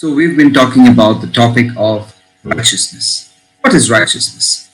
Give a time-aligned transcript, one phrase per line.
[0.00, 3.36] So we've been talking about the topic of righteousness.
[3.60, 4.70] What is righteousness?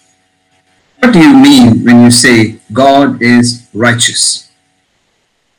[1.00, 4.48] What do you mean when you say God is righteous?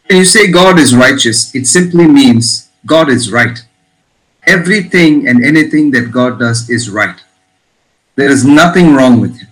[0.06, 3.60] When you say God is righteous, it simply means God is right.
[4.43, 7.21] Everything and anything that God does is right.
[8.15, 9.50] There is nothing wrong with him.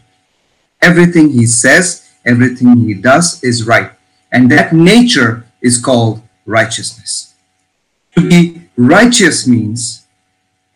[0.81, 3.91] Everything he says, everything he does is right.
[4.31, 7.33] And that nature is called righteousness.
[8.15, 10.03] To be righteous means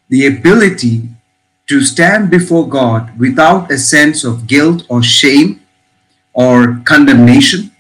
[0.10, 1.08] the ability
[1.68, 5.62] to stand before God without a sense of guilt or shame
[6.34, 7.72] or condemnation,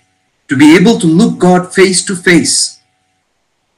[0.47, 2.79] to be able to look God face to face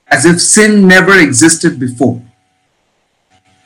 [0.07, 2.21] as if sin never existed before.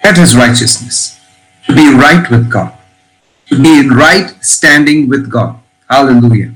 [0.04, 1.20] That is righteousness.
[1.66, 2.78] To be right with God,
[3.48, 5.60] to be in right standing with God.
[5.90, 6.54] Hallelujah.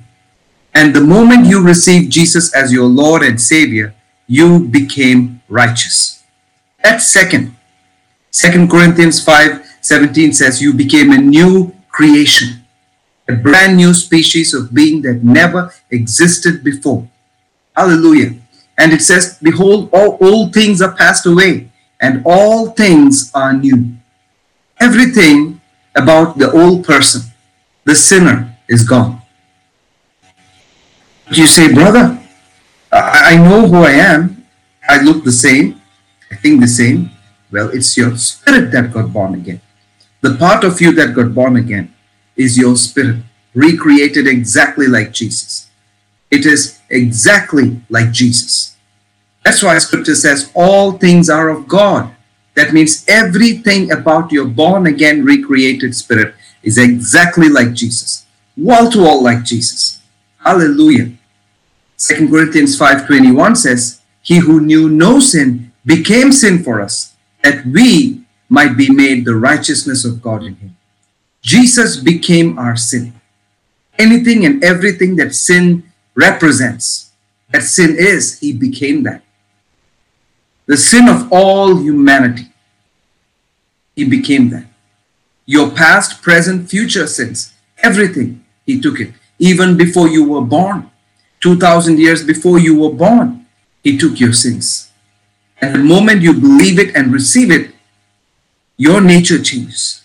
[0.75, 3.95] And the moment you received Jesus as your Lord and Savior,
[4.27, 6.23] you became righteous.
[6.83, 7.55] That's second.
[8.31, 12.65] Second Corinthians 5 17 says, You became a new creation,
[13.27, 17.07] a brand new species of being that never existed before.
[17.75, 18.35] Hallelujah.
[18.77, 23.95] And it says, Behold, all old things are passed away, and all things are new.
[24.79, 25.59] Everything
[25.95, 27.21] about the old person,
[27.83, 29.21] the sinner, is gone.
[31.31, 32.19] You say, Brother,
[32.91, 34.45] I know who I am.
[34.87, 35.81] I look the same.
[36.31, 37.11] I think the same.
[37.51, 39.61] Well, it's your spirit that got born again.
[40.21, 41.93] The part of you that got born again
[42.35, 43.17] is your spirit,
[43.53, 45.69] recreated exactly like Jesus.
[46.29, 48.75] It is exactly like Jesus.
[49.43, 52.13] That's why scripture says all things are of God.
[52.55, 58.25] That means everything about your born again, recreated spirit is exactly like Jesus,
[58.57, 60.01] wall to wall like Jesus.
[60.43, 61.11] Hallelujah.
[61.97, 67.13] 2 Corinthians 5:21 says, "He who knew no sin became sin for us,
[67.43, 70.75] that we might be made the righteousness of God in him.
[71.41, 73.13] Jesus became our sin.
[73.97, 75.83] Anything and everything that sin
[76.15, 77.11] represents,
[77.51, 79.23] that sin is, he became that.
[80.65, 82.47] The sin of all humanity,
[83.95, 84.65] he became that.
[85.45, 89.13] Your past, present, future sins, everything, he took it.
[89.39, 90.89] Even before you were born,
[91.39, 93.45] 2,000 years before you were born,
[93.83, 94.88] he took your sins.
[95.61, 97.71] And the moment you believe it and receive it,
[98.77, 100.03] your nature changes.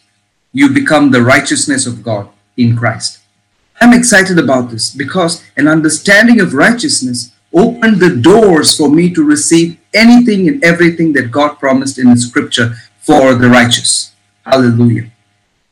[0.53, 3.21] You become the righteousness of God in Christ.
[3.81, 9.25] I'm excited about this because an understanding of righteousness opened the doors for me to
[9.25, 14.13] receive anything and everything that God promised in scripture for the righteous.
[14.45, 15.11] Hallelujah.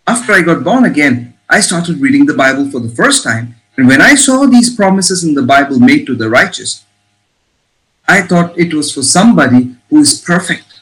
[0.06, 3.56] After I got born again, I started reading the Bible for the first time.
[3.76, 6.84] And when I saw these promises in the Bible made to the righteous,
[8.06, 10.80] I thought it was for somebody who is perfect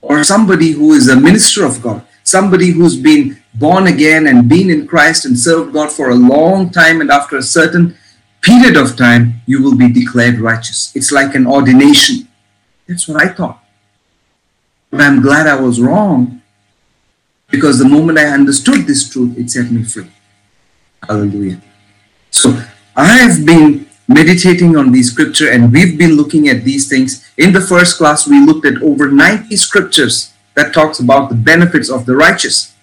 [0.00, 4.68] or somebody who is a minister of God, somebody who's been born again and been
[4.70, 7.96] in Christ and served God for a long time, and after a certain
[8.40, 10.94] period of time, you will be declared righteous.
[10.96, 12.28] It's like an ordination.
[12.88, 13.62] That's what I thought.
[14.90, 16.42] But I'm glad I was wrong
[17.48, 20.10] because the moment I understood this truth, it set me free.
[21.06, 21.60] Hallelujah.
[22.30, 22.60] So
[22.96, 27.28] I have been meditating on the scripture and we've been looking at these things.
[27.36, 31.88] In the first class we looked at over 90 scriptures that talks about the benefits
[31.90, 32.74] of the righteous.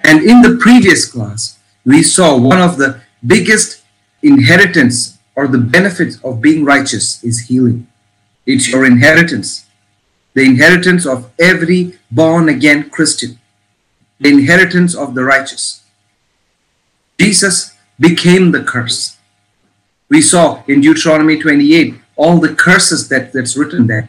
[0.00, 3.82] And in the previous class we saw one of the biggest
[4.22, 7.86] inheritance or the benefits of being righteous is healing.
[8.46, 9.66] It's your inheritance.
[10.34, 13.38] The inheritance of every born again christian.
[14.20, 15.82] The inheritance of the righteous.
[17.18, 19.15] Jesus became the curse
[20.08, 24.08] we saw in Deuteronomy 28 all the curses that, that's written there.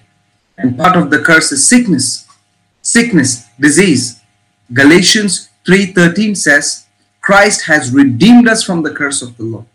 [0.58, 2.28] And part of the curse is sickness,
[2.82, 4.22] sickness, disease.
[4.74, 6.86] Galatians 3:13 says,
[7.22, 9.66] Christ has redeemed us from the curse of the law.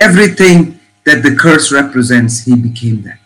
[0.00, 3.18] Everything that the curse represents, he became that.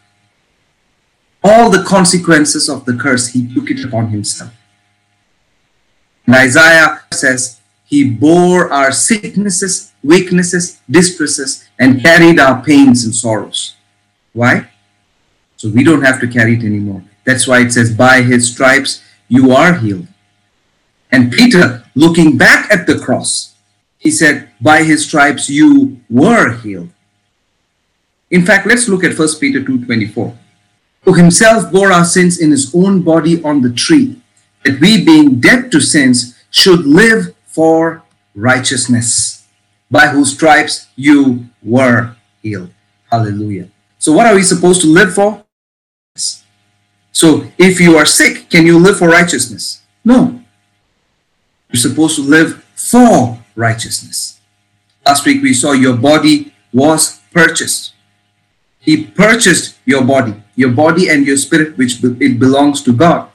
[1.43, 4.53] All the consequences of the curse, he took it upon himself.
[6.26, 13.75] And Isaiah says, He bore our sicknesses weaknesses, distresses, and carried our pains and sorrows.
[14.32, 14.70] Why?
[15.56, 17.03] So we don't have to carry it anymore.
[17.25, 20.06] That's why it says, By his stripes you are healed.
[21.11, 23.55] And Peter, looking back at the cross,
[23.99, 26.91] he said, By his stripes you were healed.
[28.31, 30.37] In fact, let's look at 1 Peter 2:24.
[31.03, 34.20] Who himself bore our sins in his own body on the tree,
[34.64, 38.03] that we being dead to sins should live for
[38.35, 39.36] righteousness
[39.91, 42.71] by whose stripes you were healed.
[43.11, 43.69] Hallelujah.
[43.99, 45.44] So, what are we supposed to live for?
[47.17, 49.81] So if you are sick, can you live for righteousness?
[50.05, 50.38] No.
[51.73, 54.38] You're supposed to live for righteousness.
[55.06, 57.94] Last week we saw your body was purchased.
[58.81, 63.31] He purchased your body, your body and your spirit, which it belongs to God.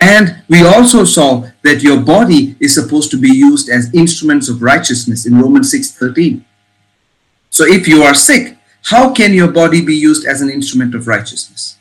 [0.00, 4.62] And we also saw that your body is supposed to be used as instruments of
[4.62, 6.44] righteousness in Romans 6:13.
[7.50, 11.06] So if you are sick, how can your body be used as an instrument of
[11.06, 11.76] righteousness?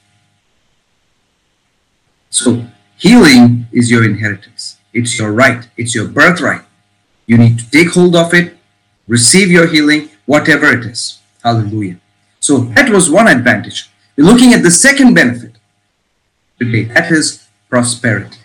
[2.29, 2.65] So
[2.97, 4.77] healing is your inheritance.
[4.93, 5.67] It's your right.
[5.77, 6.65] It's your birthright.
[7.25, 8.57] You need to take hold of it,
[9.07, 11.19] receive your healing, whatever it is.
[11.43, 11.97] Hallelujah.
[12.39, 13.89] So that was one advantage.
[14.17, 15.53] We're looking at the second benefit
[16.59, 16.83] today.
[16.85, 18.39] That is prosperity.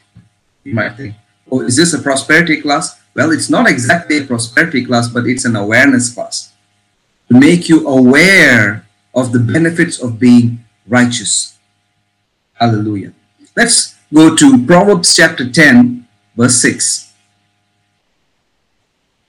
[0.62, 1.14] You might think,
[1.50, 3.00] oh, is this a prosperity class?
[3.14, 6.52] Well, it's not exactly a prosperity class, but it's an awareness class
[7.28, 11.58] to make you aware of the benefits of being righteous.
[12.54, 13.12] Hallelujah.
[13.56, 16.06] Let's go to Proverbs chapter 10,
[16.36, 17.12] verse 6.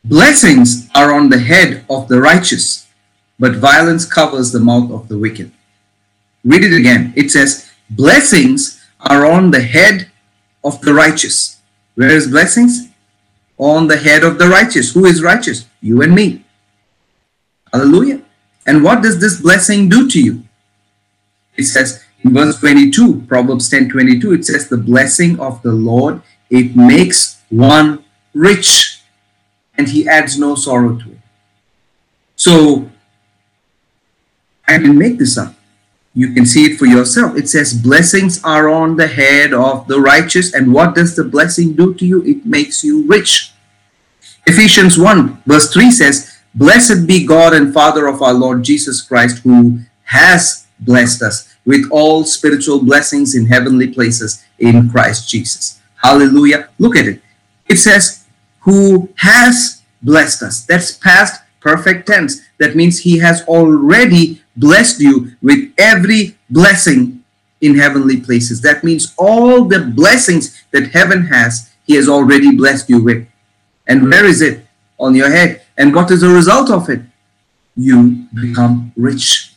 [0.04, 2.88] Blessings are on the head of the righteous,
[3.40, 5.52] but violence covers the mouth of the wicked.
[6.44, 7.14] Read it again.
[7.16, 10.12] It says, Blessings are on the head
[10.64, 11.60] of the righteous.
[11.96, 12.90] Where is blessings?
[13.58, 14.94] On the head of the righteous.
[14.94, 15.66] Who is righteous?
[15.82, 16.44] You and me.
[17.72, 18.22] Hallelujah.
[18.66, 20.44] And what does this blessing do to you?
[21.56, 26.22] It says in verse 22, Proverbs 10 22, it says, The blessing of the Lord,
[26.50, 28.04] it makes one
[28.34, 29.00] rich,
[29.78, 31.18] and he adds no sorrow to it.
[32.36, 32.90] So,
[34.68, 35.55] I didn't make this up.
[36.16, 37.36] You can see it for yourself.
[37.38, 40.54] It says, Blessings are on the head of the righteous.
[40.54, 42.24] And what does the blessing do to you?
[42.24, 43.52] It makes you rich.
[44.48, 49.40] Ephesians 1, verse 3 says, Blessed be God and Father of our Lord Jesus Christ,
[49.40, 55.82] who has blessed us with all spiritual blessings in heavenly places in Christ Jesus.
[56.02, 56.70] Hallelujah.
[56.80, 57.22] Look at it.
[57.68, 58.26] It says,
[58.62, 59.76] Who has
[60.06, 60.64] blessed us.
[60.64, 62.42] That's past perfect tense.
[62.60, 67.24] That means He has already blessed you with every blessing
[67.62, 68.62] in heavenly places.
[68.62, 73.28] That means all the blessings that heaven has, He has already blessed you with.
[73.88, 74.66] And where is it?
[74.98, 75.62] On your head.
[75.78, 77.02] And what is the result of it?
[77.76, 79.54] You become rich.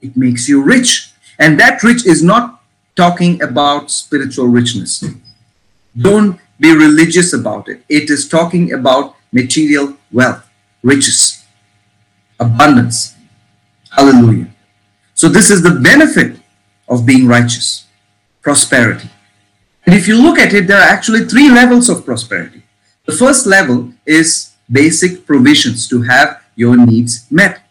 [0.00, 1.10] It makes you rich.
[1.38, 2.62] And that rich is not
[2.94, 5.04] talking about spiritual richness.
[5.96, 7.84] Don't be religious about it.
[7.88, 10.48] It is talking about material wealth,
[10.82, 11.44] riches,
[12.38, 13.13] abundance.
[13.96, 14.48] Hallelujah.
[15.14, 16.40] So, this is the benefit
[16.88, 17.86] of being righteous
[18.42, 19.08] prosperity.
[19.86, 22.62] And if you look at it, there are actually three levels of prosperity.
[23.06, 27.62] The first level is basic provisions to have your needs met.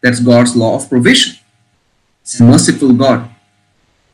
[0.00, 1.36] That's God's law of provision.
[2.22, 3.30] It's a merciful God.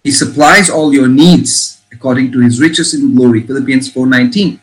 [0.03, 3.43] He supplies all your needs according to his riches in glory.
[3.43, 4.61] Philippians 4:19.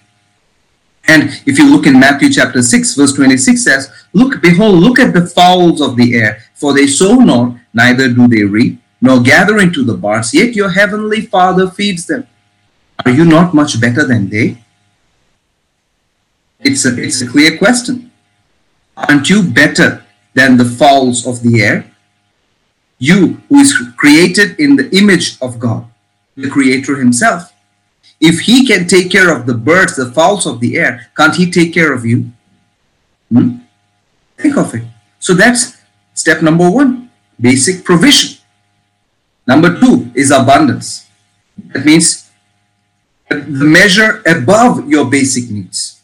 [1.11, 5.13] And if you look in Matthew chapter 6, verse 26 says, Look, behold, look at
[5.13, 9.59] the fowls of the air, for they sow not, neither do they reap, nor gather
[9.59, 12.25] into the barns, yet your heavenly Father feeds them.
[13.05, 14.63] Are you not much better than they?
[16.61, 18.09] It's a, it's a clear question.
[18.95, 21.91] Aren't you better than the fowls of the air?
[22.99, 25.87] You, who is created in the image of God,
[26.37, 27.50] the Creator Himself.
[28.21, 31.49] If He can take care of the birds, the fowls of the air, can't He
[31.51, 32.31] take care of you?
[33.29, 33.57] Hmm?
[34.37, 34.83] Think of it.
[35.19, 35.77] So that's
[36.13, 37.09] step number one
[37.39, 38.39] basic provision.
[39.47, 41.07] Number two is abundance.
[41.73, 42.29] That means
[43.29, 46.01] the measure above your basic needs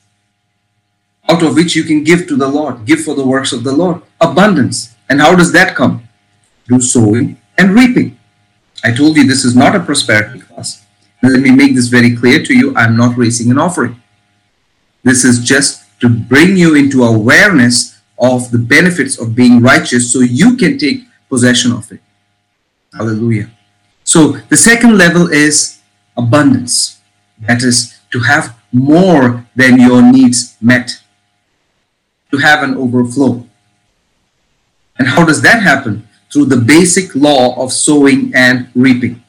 [1.30, 3.72] out of which you can give to the Lord, give for the works of the
[3.72, 4.02] Lord.
[4.22, 4.96] Abundance.
[5.10, 6.08] And how does that come?
[6.66, 8.18] Through sowing and reaping.
[8.84, 10.86] I told you this is not a prosperity class.
[11.24, 12.76] Let me make this very clear to you.
[12.76, 14.02] I'm not raising an offering.
[15.04, 20.20] This is just to bring you into awareness of the benefits of being righteous so
[20.20, 22.02] you can take possession of it.
[22.94, 23.50] Hallelujah.
[24.04, 25.80] So the second level is
[26.16, 27.00] abundance.
[27.48, 31.02] That is to have more than your needs met
[32.32, 33.46] to have an overflow.
[34.98, 36.08] And how does that happen?
[36.32, 39.24] Through the basic law of sowing and reaping.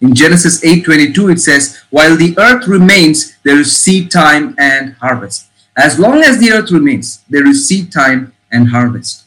[0.00, 5.46] In Genesis 8:22 it says, "While the earth remains, there is seed time and harvest."
[5.76, 9.24] As long as the earth remains, there is seed time and harvest.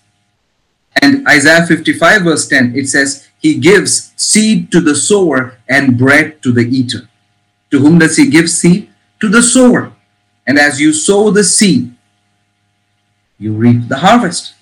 [1.02, 6.42] And Isaiah 55 verse 10 it says, "He gives seed to the sower and bread
[6.44, 7.08] to the eater."
[7.72, 8.90] To whom does he give seed?
[9.22, 9.92] To the sower.
[10.46, 11.94] And as you sow the seed,
[13.40, 14.54] you reap the harvest.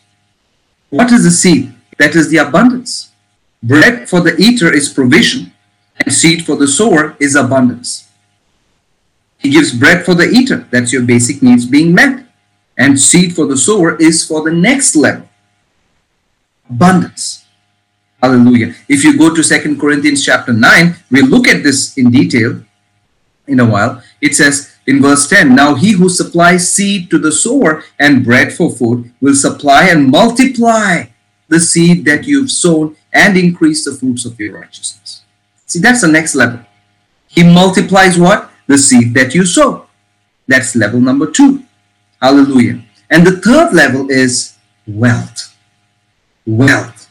[0.90, 1.74] What is the seed?
[1.98, 3.10] That is the abundance.
[3.64, 5.51] Bread for the eater is provision,
[6.02, 8.10] and seed for the sower is abundance.
[9.38, 12.26] He gives bread for the eater, that's your basic needs being met.
[12.78, 15.28] And seed for the sower is for the next level
[16.70, 17.46] abundance.
[18.22, 18.74] Hallelujah.
[18.88, 22.64] If you go to Second Corinthians chapter 9, we'll look at this in detail
[23.48, 24.02] in a while.
[24.22, 28.54] It says in verse 10 Now he who supplies seed to the sower and bread
[28.54, 31.06] for food will supply and multiply
[31.50, 35.21] the seed that you've sown and increase the fruits of your righteousness.
[35.72, 36.60] See, that's the next level.
[37.30, 38.52] He multiplies what?
[38.68, 39.86] The seed that you sow.
[40.46, 41.64] That's level number two.
[42.22, 42.82] Hallelujah.
[43.10, 45.56] And the third level is wealth.
[46.46, 47.08] Wealth.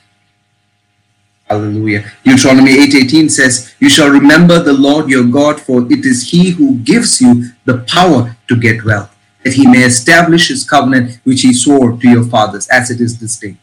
[1.49, 2.13] Hallelujah.
[2.23, 6.75] Deuteronomy 8:18 says, "You shall remember the Lord your God, for it is he who
[6.91, 9.11] gives you the power to get wealth,
[9.43, 13.17] that he may establish his covenant which he swore to your fathers, as it is
[13.17, 13.57] this day."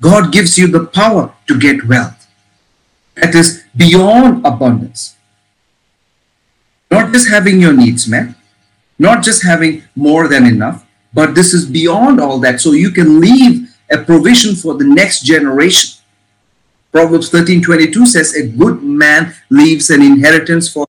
[0.00, 2.17] God gives you the power to get wealth.
[3.20, 5.16] That is beyond abundance.
[6.90, 8.34] Not just having your needs met,
[8.98, 12.60] not just having more than enough, but this is beyond all that.
[12.60, 15.98] So you can leave a provision for the next generation
[16.90, 20.86] Proverbs 13:22 says, A good man leaves an inheritance for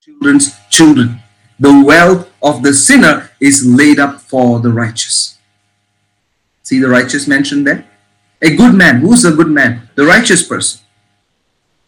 [0.00, 1.20] children's children.
[1.58, 5.38] The wealth of the sinner is laid up for the righteous.
[6.62, 7.84] See the righteous mentioned there?
[8.40, 9.00] A good man.
[9.00, 9.90] Who's a good man?
[9.96, 10.80] The righteous person.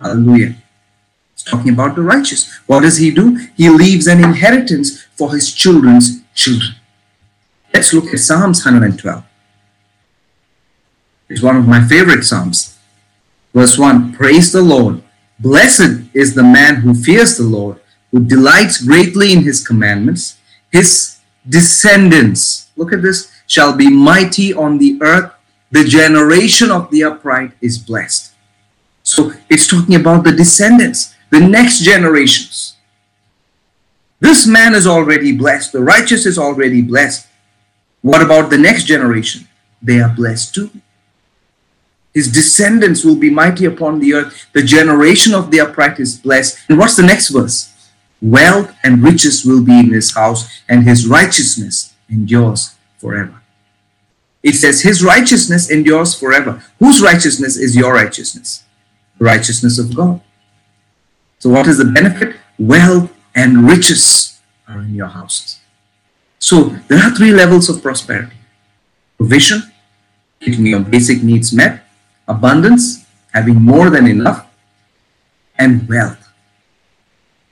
[0.02, 0.56] Hallelujah.
[1.32, 2.52] It's talking about the righteous.
[2.66, 3.38] What does he do?
[3.56, 6.74] He leaves an inheritance for his children's children.
[7.72, 9.24] Let's look at Psalms 112.
[11.28, 12.76] It's one of my favorite Psalms.
[13.54, 15.02] Verse 1 Praise the Lord.
[15.38, 17.80] Blessed is the man who fears the Lord,
[18.10, 20.36] who delights greatly in his commandments.
[20.70, 21.18] His
[21.48, 25.32] descendants, look at this, shall be mighty on the earth.
[25.70, 28.31] The generation of the upright is blessed.
[29.02, 32.76] So it's talking about the descendants, the next generations.
[34.20, 35.72] This man is already blessed.
[35.72, 37.26] The righteous is already blessed.
[38.02, 39.48] What about the next generation?
[39.80, 40.70] They are blessed too.
[42.14, 44.46] His descendants will be mighty upon the earth.
[44.52, 46.58] The generation of the upright is blessed.
[46.68, 47.72] And what's the next verse?
[48.20, 53.42] Wealth and riches will be in his house, and his righteousness endures forever.
[54.42, 56.62] It says, His righteousness endures forever.
[56.78, 58.61] Whose righteousness is your righteousness?
[59.22, 60.20] Righteousness of God.
[61.38, 62.34] So, what is the benefit?
[62.58, 65.60] Wealth and riches are in your houses.
[66.40, 68.34] So, there are three levels of prosperity
[69.16, 69.62] provision,
[70.40, 71.84] getting your basic needs met,
[72.26, 74.44] abundance, having more than enough,
[75.56, 76.18] and wealth.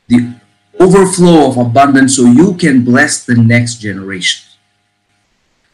[0.09, 0.35] The
[0.81, 4.51] overflow of abundance so you can bless the next generation.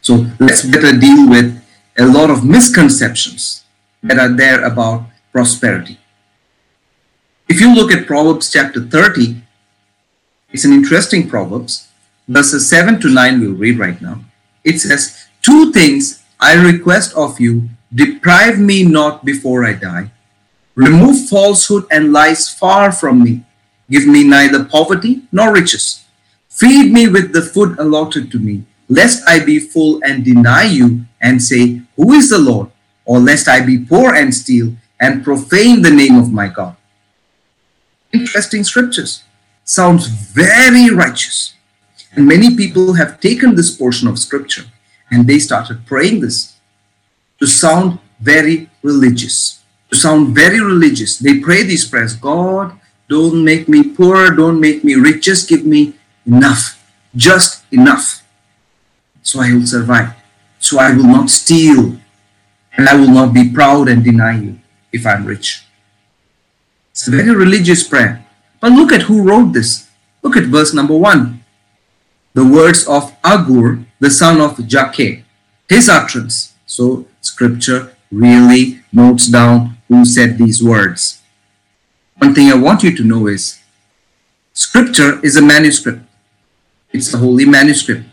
[0.02, 1.56] So let's better deal with
[1.96, 3.64] a lot of misconceptions
[4.02, 5.98] that are there about prosperity.
[7.46, 9.36] If you look at Proverbs chapter 30,
[10.50, 11.88] it's an interesting Proverbs.
[12.26, 14.20] Verses 7 to 9 we'll read right now.
[14.64, 20.10] It says, Two things I request of you Deprive me not before I die.
[20.74, 23.44] Remove falsehood and lies far from me.
[23.90, 26.04] Give me neither poverty nor riches.
[26.48, 31.04] Feed me with the food allotted to me, lest I be full and deny you
[31.20, 32.70] and say, Who is the Lord?
[33.04, 36.76] Or lest I be poor and steal and profane the name of my God.
[38.12, 39.22] Interesting scriptures.
[39.64, 41.54] Sounds very righteous.
[42.12, 44.64] And many people have taken this portion of scripture
[45.10, 46.56] and they started praying this
[47.38, 49.62] to sound very religious.
[49.90, 51.18] To sound very religious.
[51.18, 55.64] They pray these prayers God, don't make me poor, don't make me rich, just give
[55.64, 55.94] me
[56.26, 56.82] enough,
[57.14, 58.24] just enough.
[59.22, 60.14] So I will survive.
[60.58, 61.96] So I will not steal,
[62.76, 64.58] and I will not be proud and deny you
[64.96, 65.64] if I'm rich.
[66.90, 68.24] It's a very religious prayer.
[68.60, 69.88] But look at who wrote this.
[70.22, 71.44] Look at verse number one.
[72.34, 75.22] The words of Agur, the son of Jakeh,
[75.68, 76.54] his utterance.
[76.66, 81.22] So scripture really notes down who said these words.
[82.16, 83.60] One thing I want you to know is
[84.52, 86.00] scripture is a manuscript.
[86.92, 88.04] It's a holy manuscript.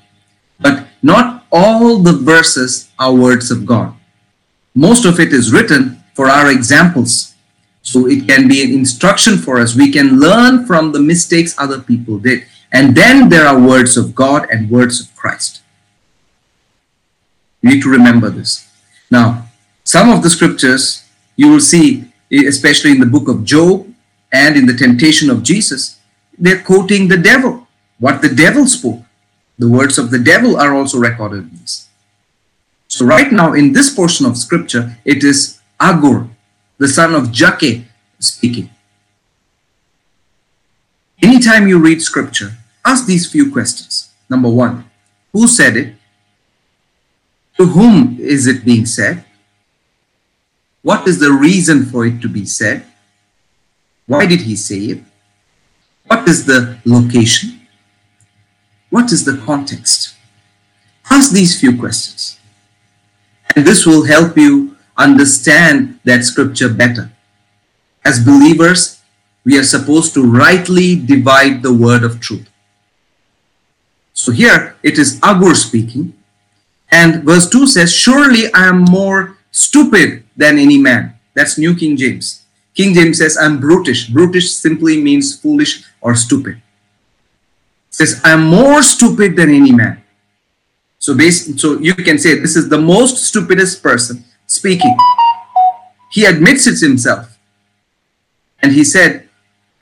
[0.60, 3.96] But not all the verses are words of God.
[4.76, 7.34] Most of it is written for our examples.
[7.82, 9.76] So it can be an instruction for us.
[9.76, 12.46] We can learn from the mistakes other people did.
[12.72, 15.62] And then there are words of God and words of Christ.
[17.62, 18.68] You need to remember this.
[19.12, 19.48] Now,
[19.84, 21.04] some of the scriptures
[21.36, 23.94] you will see, especially in the book of Job
[24.32, 26.00] and in the temptation of Jesus,
[26.38, 27.68] they're quoting the devil,
[28.00, 29.02] what the devil spoke.
[29.60, 31.88] The words of the devil are also recorded in this.
[32.88, 36.30] So, right now, in this portion of scripture, it is Agur,
[36.78, 37.84] the son of Jakeh,
[38.18, 38.70] speaking.
[41.22, 42.52] Anytime you read scripture,
[42.86, 44.14] ask these few questions.
[44.30, 44.90] Number one,
[45.34, 45.96] who said it?
[47.58, 49.26] To whom is it being said?
[50.84, 52.86] What is the reason for it to be said?
[54.08, 55.04] Why did he say it?
[56.08, 57.60] What is the location?
[58.90, 60.16] What is the context?
[61.12, 62.40] Ask these few questions.
[63.56, 67.12] And this will help you understand that scripture better.
[68.06, 69.02] As believers,
[69.46, 72.50] we are supposed to rightly divide the word of truth.
[74.14, 76.14] So here it is Agur speaking,
[76.92, 81.18] and verse 2 says, Surely I am more stupid than any man.
[81.34, 82.44] That's New King James.
[82.76, 84.08] King James says, I'm brutish.
[84.10, 86.58] Brutish simply means foolish or stupid.
[87.90, 90.04] It says, I'm more stupid than any man.
[91.00, 94.24] So, based, so you can say this is the most stupidest person
[94.64, 94.96] speaking.
[96.10, 97.38] He admits it himself.
[98.62, 99.28] And he said,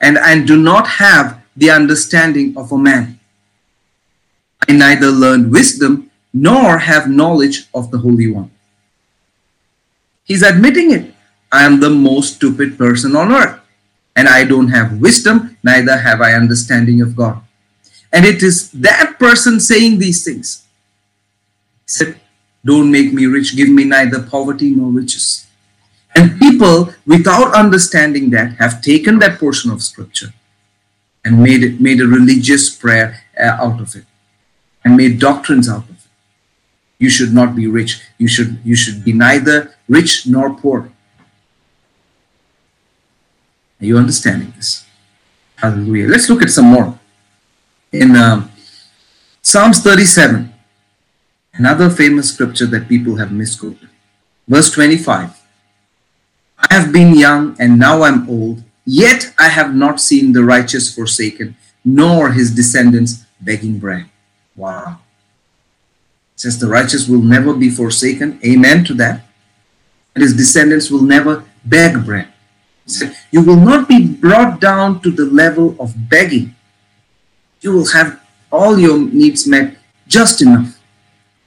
[0.00, 3.20] and I do not have the understanding of a man.
[4.68, 8.50] I neither learned wisdom nor have knowledge of the Holy One.
[10.24, 11.14] He's admitting it.
[11.52, 13.60] I am the most stupid person on earth.
[14.16, 17.40] And I don't have wisdom, neither have I understanding of God.
[18.12, 20.66] And it is that person saying these things.
[21.86, 22.20] He said,
[22.64, 25.46] Don't make me rich, give me neither poverty nor riches.
[26.14, 30.32] And people, without understanding that, have taken that portion of scripture
[31.24, 34.04] and made it made a religious prayer uh, out of it
[34.84, 35.96] and made doctrines out of it.
[36.98, 38.00] You should not be rich.
[38.18, 40.92] You should you should be neither rich nor poor.
[43.80, 44.86] Are you understanding this?
[45.56, 46.08] Hallelujah.
[46.08, 46.98] Let's look at some more.
[47.90, 48.50] In um,
[49.42, 50.51] Psalms 37,
[51.54, 53.88] another famous scripture that people have misquoted.
[54.48, 55.38] Verse 25.
[56.58, 60.94] I have been young and now I'm old, yet I have not seen the righteous
[60.94, 64.06] forsaken, nor his descendants begging bread.
[64.56, 65.00] Wow.
[66.36, 68.40] Says the righteous will never be forsaken.
[68.44, 69.26] Amen to that.
[70.14, 72.28] And his descendants will never beg bread.
[73.30, 76.54] You will not be brought down to the level of begging.
[77.60, 79.76] You will have all your needs met
[80.08, 80.81] just enough.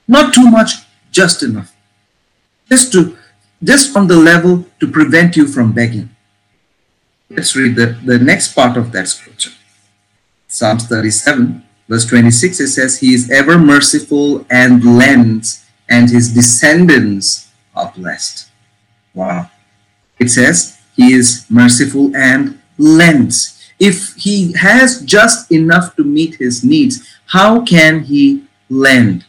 [0.07, 0.75] Not too much,
[1.11, 1.75] just enough.
[2.69, 3.17] Just to
[3.63, 6.09] just on the level to prevent you from begging.
[7.29, 9.51] Let's read the, the next part of that scripture.
[10.47, 17.51] Psalms 37, verse 26, it says, He is ever merciful and lends, and his descendants
[17.75, 18.49] are blessed.
[19.13, 19.49] Wow.
[20.19, 23.71] It says, He is merciful and lends.
[23.79, 29.25] If he has just enough to meet his needs, how can he lend?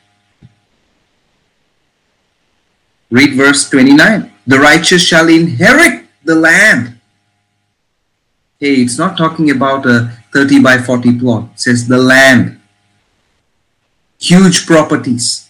[3.11, 4.33] Read verse 29.
[4.47, 7.01] The righteous shall inherit the land.
[8.59, 11.51] Hey, it's not talking about a 30 by 40 plot.
[11.55, 12.61] It says the land.
[14.19, 15.49] Huge properties.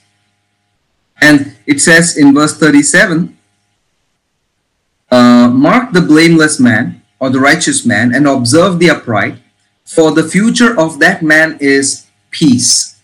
[1.20, 3.36] And it says in verse 37
[5.10, 9.38] uh, Mark the blameless man or the righteous man and observe the upright,
[9.84, 13.00] for the future of that man is peace.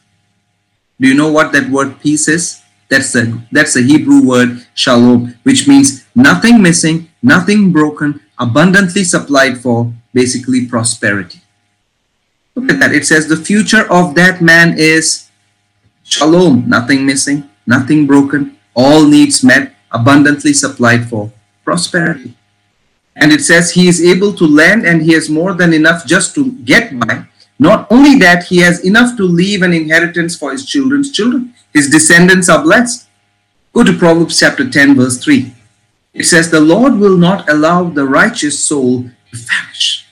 [1.00, 2.61] Do you know what that word peace is?
[2.92, 9.64] That's a that's a Hebrew word shalom, which means nothing missing, nothing broken, abundantly supplied
[9.64, 11.40] for, basically prosperity.
[12.54, 12.92] Look at that.
[12.92, 15.30] It says the future of that man is
[16.04, 21.32] shalom, nothing missing, nothing broken, all needs met, abundantly supplied for,
[21.64, 22.36] prosperity.
[23.16, 26.34] And it says he is able to lend and he has more than enough just
[26.34, 27.24] to get by.
[27.58, 31.54] Not only that, he has enough to leave an inheritance for his children's children.
[31.72, 33.08] His descendants are blessed.
[33.72, 35.52] Go to Proverbs chapter 10, verse 3.
[36.12, 40.06] It says, The Lord will not allow the righteous soul to famish.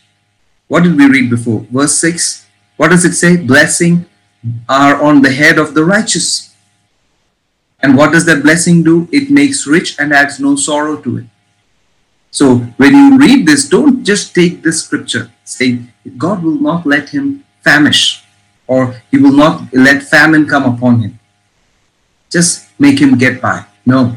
[0.68, 1.66] What did we read before?
[1.70, 2.46] Verse 6.
[2.78, 3.36] What does it say?
[3.36, 4.06] Blessing
[4.68, 6.54] are on the head of the righteous.
[7.82, 9.08] And what does that blessing do?
[9.12, 11.26] It makes rich and adds no sorrow to it.
[12.30, 15.30] So when you read this, don't just take this scripture.
[15.44, 15.80] Say,
[16.16, 18.24] God will not let him famish,
[18.66, 21.19] or he will not let famine come upon him
[22.30, 23.64] just make him get by.
[23.84, 24.16] No.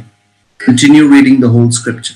[0.57, 2.15] Continue reading the whole scripture.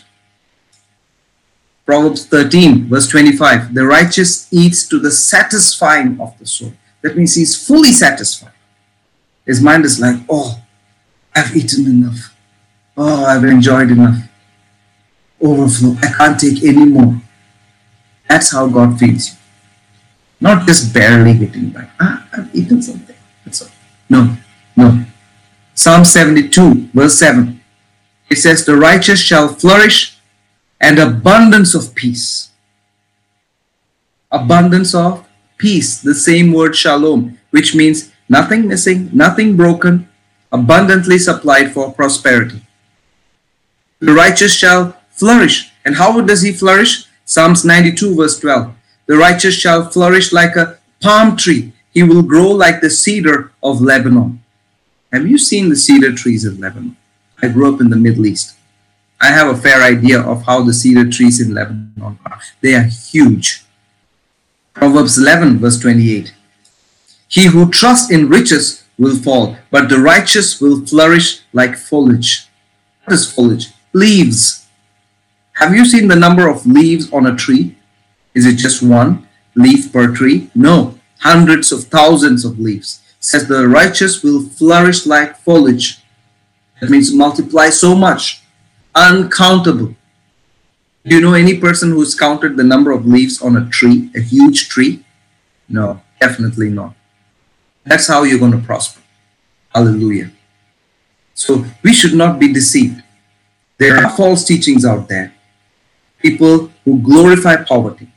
[1.85, 3.73] Proverbs 13, verse 25.
[3.73, 6.73] The righteous eats to the satisfying of the soul.
[7.01, 8.51] That means he's fully satisfied.
[9.45, 10.61] His mind is like, oh,
[11.33, 12.35] I've eaten enough.
[12.97, 14.17] Oh, I've enjoyed enough.
[15.41, 15.95] Overflow.
[16.01, 17.21] I can't take any more.
[18.27, 19.37] That's how God feeds you.
[20.41, 21.87] Not just barely getting by.
[21.99, 23.15] Ah, I've eaten something.
[23.45, 23.69] That's all.
[24.09, 24.35] No,
[24.75, 25.05] no.
[25.77, 27.61] Psalm 72, verse 7.
[28.31, 30.17] It says, The righteous shall flourish
[30.81, 32.49] and abundance of peace.
[34.31, 35.23] Abundance of
[35.59, 40.09] peace, the same word shalom, which means nothing missing, nothing broken,
[40.51, 42.59] abundantly supplied for prosperity.
[43.99, 45.71] The righteous shall flourish.
[45.85, 47.05] And how does he flourish?
[47.23, 48.73] Psalms 92, verse 12.
[49.05, 51.71] The righteous shall flourish like a palm tree.
[51.93, 54.41] He will grow like the cedar of Lebanon.
[55.13, 56.97] Have you seen the cedar trees of Lebanon?
[57.41, 58.55] I grew up in the Middle East.
[59.21, 62.41] I have a fair idea of how the cedar trees in Lebanon are.
[62.61, 63.63] They are huge.
[64.73, 66.33] Proverbs 11, verse 28.
[67.29, 72.47] He who trusts in riches will fall, but the righteous will flourish like foliage.
[73.05, 73.69] What is foliage?
[73.93, 74.67] Leaves.
[75.53, 77.75] Have you seen the number of leaves on a tree?
[78.33, 80.51] Is it just one leaf per tree?
[80.53, 83.01] No, hundreds of thousands of leaves.
[83.27, 85.99] Says the righteous will flourish like foliage.
[86.79, 88.41] That means multiply so much,
[88.95, 89.97] uncountable.
[91.05, 94.21] Do you know any person who's counted the number of leaves on a tree, a
[94.21, 95.03] huge tree?
[95.67, 96.95] No, definitely not.
[97.83, 99.01] That's how you're going to prosper.
[99.75, 100.31] Hallelujah.
[101.33, 103.03] So we should not be deceived.
[103.77, 105.33] There are false teachings out there.
[106.21, 108.07] People who glorify poverty.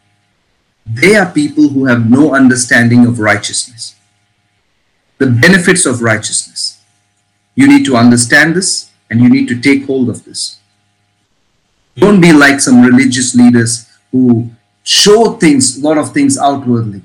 [0.87, 3.97] They are people who have no understanding of righteousness.
[5.21, 6.83] The benefits of righteousness.
[7.55, 10.59] You need to understand this and you need to take hold of this.
[11.97, 14.51] Don't be like some religious leaders who
[14.83, 17.03] show things, a lot of things outwardly,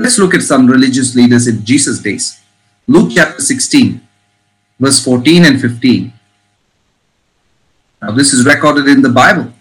[0.00, 2.40] Let's look at some religious leaders in Jesus' days.
[2.86, 4.00] Luke chapter 16,
[4.80, 6.10] verse 14 and 15.
[8.00, 9.52] Now, this is recorded in the Bible.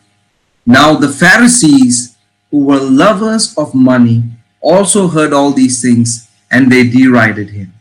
[0.65, 2.15] Now, the Pharisees,
[2.51, 4.23] who were lovers of money,
[4.61, 7.73] also heard all these things and they derided him.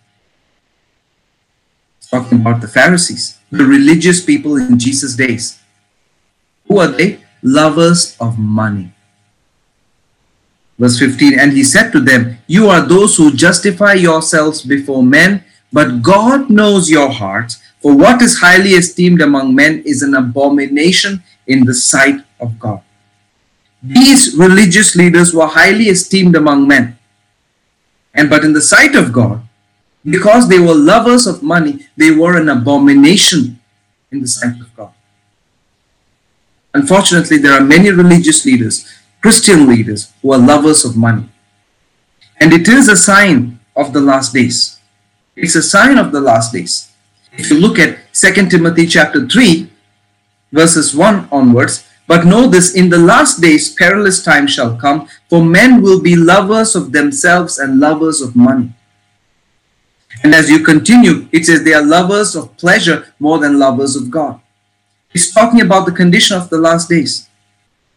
[2.10, 5.60] Talking about the Pharisees, the religious people in Jesus' days.
[6.66, 7.20] Who are they?
[7.42, 8.92] Lovers of money.
[10.78, 15.44] Verse 15, and he said to them, You are those who justify yourselves before men,
[15.72, 17.60] but God knows your hearts.
[17.80, 22.82] For what is highly esteemed among men is an abomination in the sight of God.
[23.82, 26.97] These religious leaders were highly esteemed among men.
[28.18, 29.46] And but in the sight of God,
[30.04, 33.60] because they were lovers of money, they were an abomination
[34.10, 34.92] in the sight of God.
[36.74, 41.28] Unfortunately, there are many religious leaders Christian leaders who are lovers of money.
[42.40, 44.78] And it is a sign of the last days.
[45.36, 46.90] It's a sign of the last days.
[47.32, 49.70] If you look at 2 Timothy chapter 3,
[50.52, 55.44] verses 1 onwards, but know this in the last days perilous times shall come, for
[55.44, 58.72] men will be lovers of themselves and lovers of money.
[60.24, 64.10] And as you continue, it says they are lovers of pleasure more than lovers of
[64.10, 64.40] God.
[65.10, 67.28] He's talking about the condition of the last days.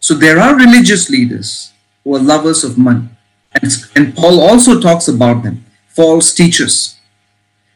[0.02, 1.71] So there are religious leaders
[2.04, 3.08] who are lovers of money.
[3.54, 6.97] And, and Paul also talks about them, false teachers.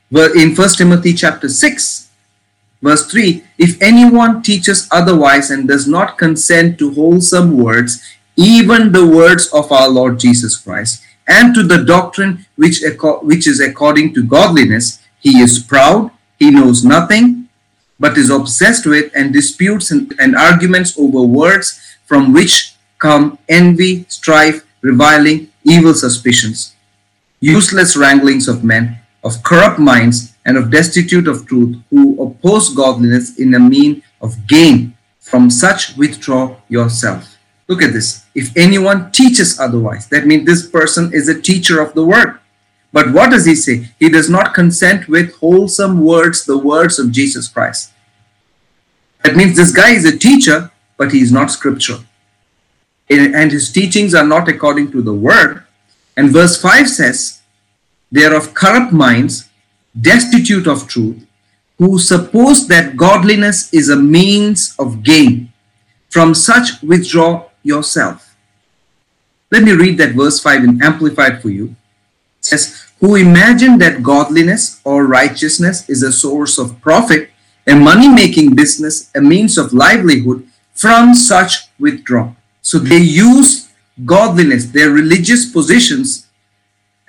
[0.09, 2.04] Where in 1 Timothy chapter 6,
[2.85, 8.03] verse 3, if anyone teaches otherwise and does not consent to wholesome words,
[8.37, 12.83] even the words of our Lord Jesus Christ, and to the doctrine which,
[13.23, 17.49] which is according to godliness, he is proud, he knows nothing,
[17.99, 24.05] but is obsessed with and disputes and, and arguments over words from which come envy,
[24.09, 26.75] strife, reviling, evil suspicions,
[27.39, 33.37] useless wranglings of men, of corrupt minds, and of destitute of truth, who oppose godliness
[33.37, 34.95] in a mean of gain.
[35.19, 37.35] From such withdraw yourself.
[37.67, 38.25] Look at this.
[38.35, 42.39] If anyone teaches otherwise, that means this person is a teacher of the word.
[42.93, 43.89] But what does he say?
[43.99, 47.91] He does not consent with wholesome words, the words of Jesus Christ.
[49.23, 52.01] That means this guy is a teacher, but he is not scriptural.
[53.09, 55.63] And his teachings are not according to the word.
[56.15, 57.41] And verse 5 says,
[58.11, 59.49] They are of corrupt minds,
[59.99, 61.25] destitute of truth,
[61.77, 65.51] who suppose that godliness is a means of gain.
[66.09, 68.35] From such withdraw yourself.
[69.51, 71.75] Let me read that verse 5 in Amplified for you.
[72.39, 77.29] It says, Who imagine that godliness or righteousness is a source of profit,
[77.67, 82.33] a money making business, a means of livelihood, from such withdraw.
[82.61, 83.69] So they use
[84.03, 86.27] godliness, their religious positions,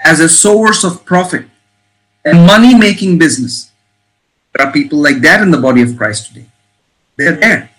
[0.05, 1.46] as a source of profit,
[2.27, 3.71] a money making business.
[4.53, 6.47] There are people like that in the body of Christ today.
[7.17, 7.71] They're there.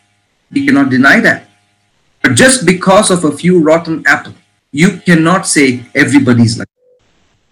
[0.52, 1.50] We cannot deny that.
[2.24, 4.36] But just because of a few rotten apples,
[4.72, 6.70] you cannot say everybody's like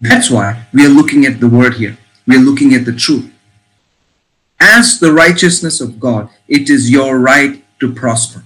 [0.02, 0.10] that.
[0.10, 1.98] That's why we are looking at the word here.
[2.28, 3.32] We are looking at the truth.
[4.60, 8.44] As the righteousness of God, it is your right to prosper.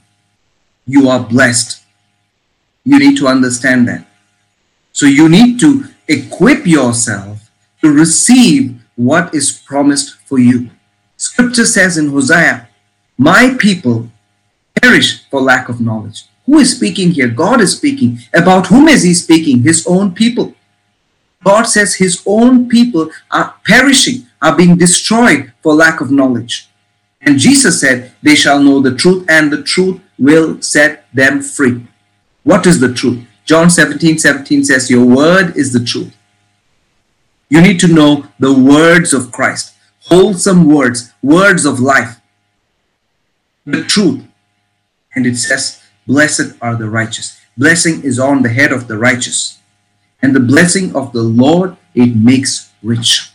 [0.90, 1.84] you are blessed.
[2.84, 4.08] You need to understand that.
[4.92, 7.49] So you need to equip yourself
[7.82, 10.70] to receive what is promised for you.
[11.18, 12.68] Scripture says in Hosea,
[13.18, 14.10] My people
[14.82, 16.26] perish for lack of knowledge.
[16.46, 17.28] Who is speaking here?
[17.28, 18.20] God is speaking.
[18.34, 19.62] About whom is he speaking?
[19.62, 20.56] His own people.
[21.44, 26.68] God says his own people are perishing, are being destroyed for lack of knowledge.
[27.22, 31.86] And Jesus said, They shall know the truth, and the truth will set them free.
[32.44, 33.26] What is the truth?
[33.46, 36.15] John 17 17 says, Your word is the truth.
[37.50, 39.74] You need to know the words of Christ,
[40.06, 42.22] wholesome words, words of life,
[43.66, 44.24] the truth.
[45.16, 47.40] And it says, Blessed are the righteous.
[47.58, 49.60] Blessing is on the head of the righteous.
[50.22, 53.32] And the blessing of the Lord, it makes rich.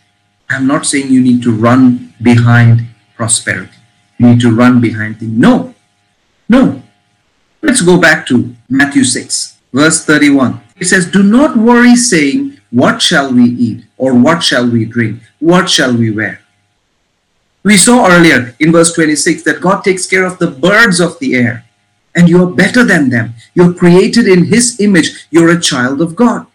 [0.48, 3.76] I'm not saying you need to run behind prosperity.
[4.18, 5.32] You need to run behind things.
[5.32, 5.74] No.
[6.48, 6.82] No.
[7.62, 10.60] Let's go back to Matthew 6, verse 31.
[10.78, 13.84] It says, Do not worry, saying, What shall we eat?
[14.04, 15.22] Or what shall we drink?
[15.38, 16.40] What shall we wear?
[17.62, 21.34] We saw earlier in verse 26 that God takes care of the birds of the
[21.34, 21.64] air
[22.14, 23.32] and you're better than them.
[23.54, 25.26] You're created in His image.
[25.30, 26.46] You're a child of God.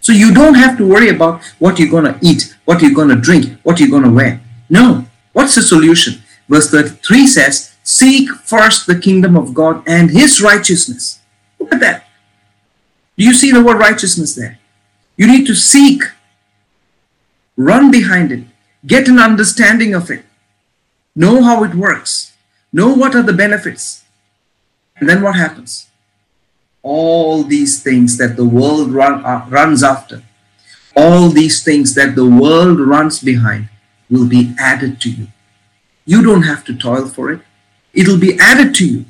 [0.00, 3.14] So you don't have to worry about what you're going to eat, what you're going
[3.14, 4.40] to drink, what you're going to wear.
[4.68, 5.06] No.
[5.32, 6.20] What's the solution?
[6.48, 11.20] Verse 33 says, Seek first the kingdom of God and His righteousness.
[11.60, 12.08] Look at that.
[13.16, 14.58] Do you see the word righteousness there?
[15.16, 16.02] You need to seek,
[17.56, 18.44] run behind it,
[18.86, 20.24] get an understanding of it,
[21.14, 22.32] know how it works,
[22.72, 24.02] know what are the benefits
[25.02, 25.88] and then what happens?
[26.82, 30.22] All these things that the world run, uh, runs after,
[30.96, 33.68] all these things that the world runs behind
[34.08, 35.26] will be added to you.
[36.04, 37.40] You don't have to toil for it.
[37.92, 39.06] It'll be added to you.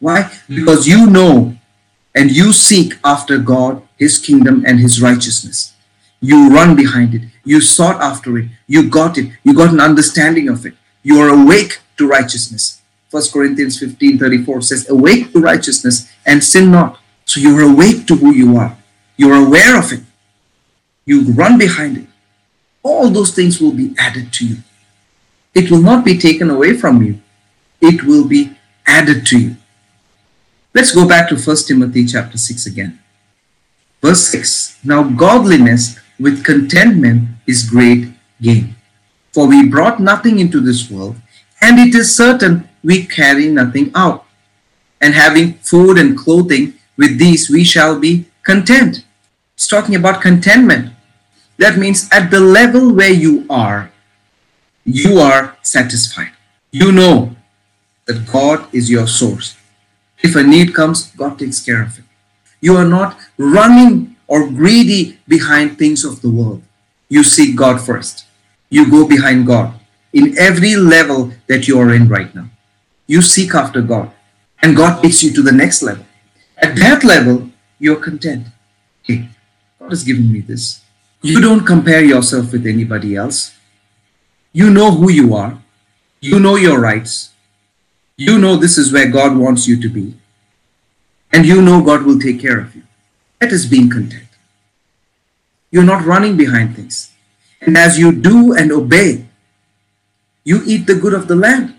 [0.00, 0.32] Why?
[0.48, 1.56] Because you know
[2.12, 5.74] and you seek after God, His kingdom, and His righteousness.
[6.20, 7.22] You run behind it.
[7.44, 8.48] You sought after it.
[8.66, 9.32] You got it.
[9.42, 10.74] You got an understanding of it.
[11.02, 12.82] You are awake to righteousness.
[13.10, 17.00] 1 Corinthians 15 34 says, Awake to righteousness and sin not.
[17.24, 18.76] So you're awake to who you are.
[19.16, 20.00] You're aware of it.
[21.04, 22.06] You run behind it.
[22.82, 24.56] All those things will be added to you.
[25.54, 27.20] It will not be taken away from you.
[27.80, 28.56] It will be
[28.86, 29.56] added to you.
[30.74, 33.00] Let's go back to 1 Timothy chapter 6 again.
[34.00, 38.76] Verse 6 Now godliness with contentment is great gain.
[39.32, 41.16] For we brought nothing into this world,
[41.60, 44.26] and it is certain we carry nothing out.
[45.00, 49.04] And having food and clothing, with these we shall be content.
[49.54, 50.92] It's talking about contentment.
[51.56, 53.90] That means at the level where you are,
[54.84, 56.32] you are satisfied.
[56.70, 57.34] You know
[58.04, 59.56] that God is your source.
[60.22, 62.04] If a need comes, God takes care of it.
[62.60, 66.62] You are not running or greedy behind things of the world.
[67.10, 68.24] You seek God first.
[68.70, 69.74] You go behind God
[70.14, 72.46] in every level that you are in right now
[73.10, 74.12] you seek after God,
[74.62, 76.06] and God takes you to the next level.
[76.56, 78.46] At that level, you're content.
[79.02, 79.28] Hey,
[79.80, 80.80] God has given me this.
[81.20, 83.52] You don't compare yourself with anybody else.
[84.52, 85.58] You know who you are.
[86.20, 87.30] You know your rights.
[88.16, 90.14] You know this is where God wants you to be.
[91.32, 92.84] And you know God will take care of you.
[93.40, 94.28] That is being content.
[95.70, 97.12] You're not running behind things.
[97.60, 99.26] And as you do and obey,
[100.44, 101.74] you eat the good of the land.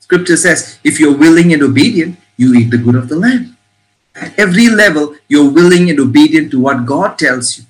[0.00, 3.56] Scripture says, if you're willing and obedient, you eat the good of the land.
[4.14, 7.64] At every level, you're willing and obedient to what God tells you,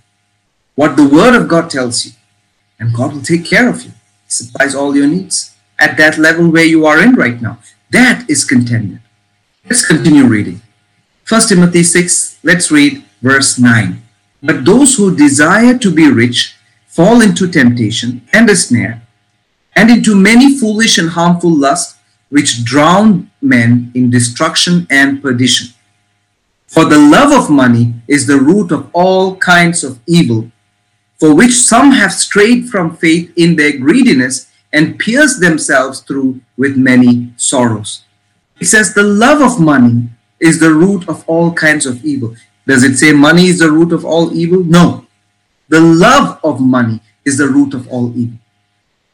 [0.75, 2.13] what the Word of God tells you,
[2.79, 3.91] and God will take care of you.
[4.27, 7.59] He supplies all your needs at that level where you are in right now.
[7.91, 9.01] That is contentment.
[9.65, 10.61] Let's continue reading.
[11.29, 14.03] 1 Timothy 6, let's read verse 9.
[14.43, 16.55] But those who desire to be rich
[16.87, 19.03] fall into temptation and a snare,
[19.75, 25.69] and into many foolish and harmful lusts which drown men in destruction and perdition.
[26.67, 30.51] For the love of money is the root of all kinds of evil,
[31.19, 36.77] for which some have strayed from faith in their greediness and pierced themselves through with
[36.77, 38.03] many sorrows.
[38.61, 40.11] It says the love of money
[40.41, 42.35] is the root of all kinds of evil.
[42.67, 44.65] Does it say money is the root of all evil?
[44.65, 45.07] No.
[45.69, 48.39] The love of money is the root of all evil.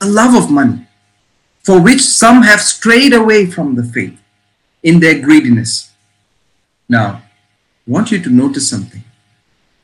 [0.01, 0.87] The love of money
[1.63, 4.19] for which some have strayed away from the faith
[4.83, 5.91] in their greediness.
[6.89, 7.23] Now,
[7.87, 9.05] I want you to notice something.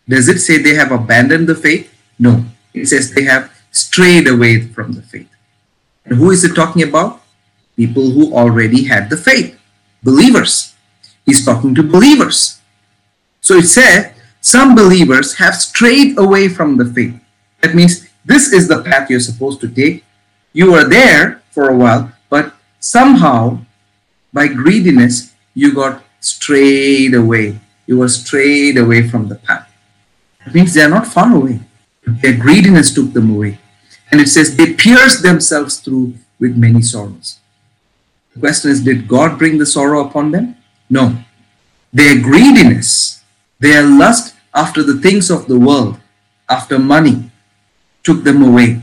[0.09, 1.93] Does it say they have abandoned the faith?
[2.19, 2.45] No.
[2.73, 5.29] It says they have strayed away from the faith.
[6.05, 7.23] And who is it talking about?
[7.77, 9.59] People who already had the faith,
[10.03, 10.75] believers.
[11.27, 12.56] He's talking to believers.
[13.47, 17.15] So it said, some believers have strayed away from the faith.
[17.63, 20.03] That means this is the path you're supposed to take.
[20.53, 23.61] You were there for a while, but somehow
[24.33, 27.61] by greediness, you got strayed away.
[27.87, 29.71] You were strayed away from the path.
[30.45, 31.61] That means they are not far away.
[32.05, 33.61] Their greediness took them away.
[34.11, 37.39] And it says they pierced themselves through with many sorrows.
[38.35, 40.57] The question is, did God bring the sorrow upon them?
[40.91, 41.17] No.
[41.93, 43.16] Their greediness,
[43.67, 45.99] their lust after the things of the world,
[46.49, 47.31] after money,
[48.05, 48.81] took them away.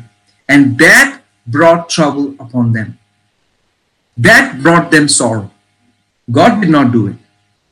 [0.50, 3.00] And that brought trouble upon them.
[4.18, 5.50] That brought them sorrow.
[6.30, 7.16] God did not do it.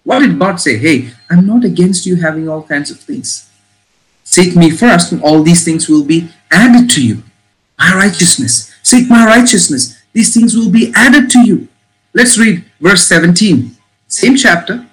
[0.03, 0.77] What did God say?
[0.77, 3.49] Hey, I'm not against you having all kinds of things.
[4.23, 7.23] Seek me first, and all these things will be added to you.
[7.77, 8.73] My righteousness.
[8.81, 10.01] Seek my righteousness.
[10.13, 11.67] These things will be added to you.
[12.13, 13.75] Let's read verse 17.
[14.07, 14.87] Same chapter.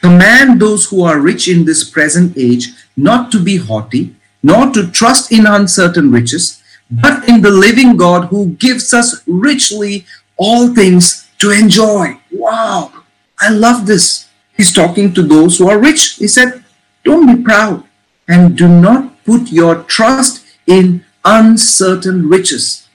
[0.00, 4.90] Command those who are rich in this present age not to be haughty, nor to
[4.90, 11.28] trust in uncertain riches, but in the living God who gives us richly all things
[11.38, 12.18] to enjoy.
[12.32, 12.92] Wow,
[13.38, 14.28] I love this.
[14.56, 16.16] He's talking to those who are rich.
[16.16, 16.64] He said,
[17.04, 17.84] Don't be proud
[18.26, 22.88] and do not put your trust in uncertain riches.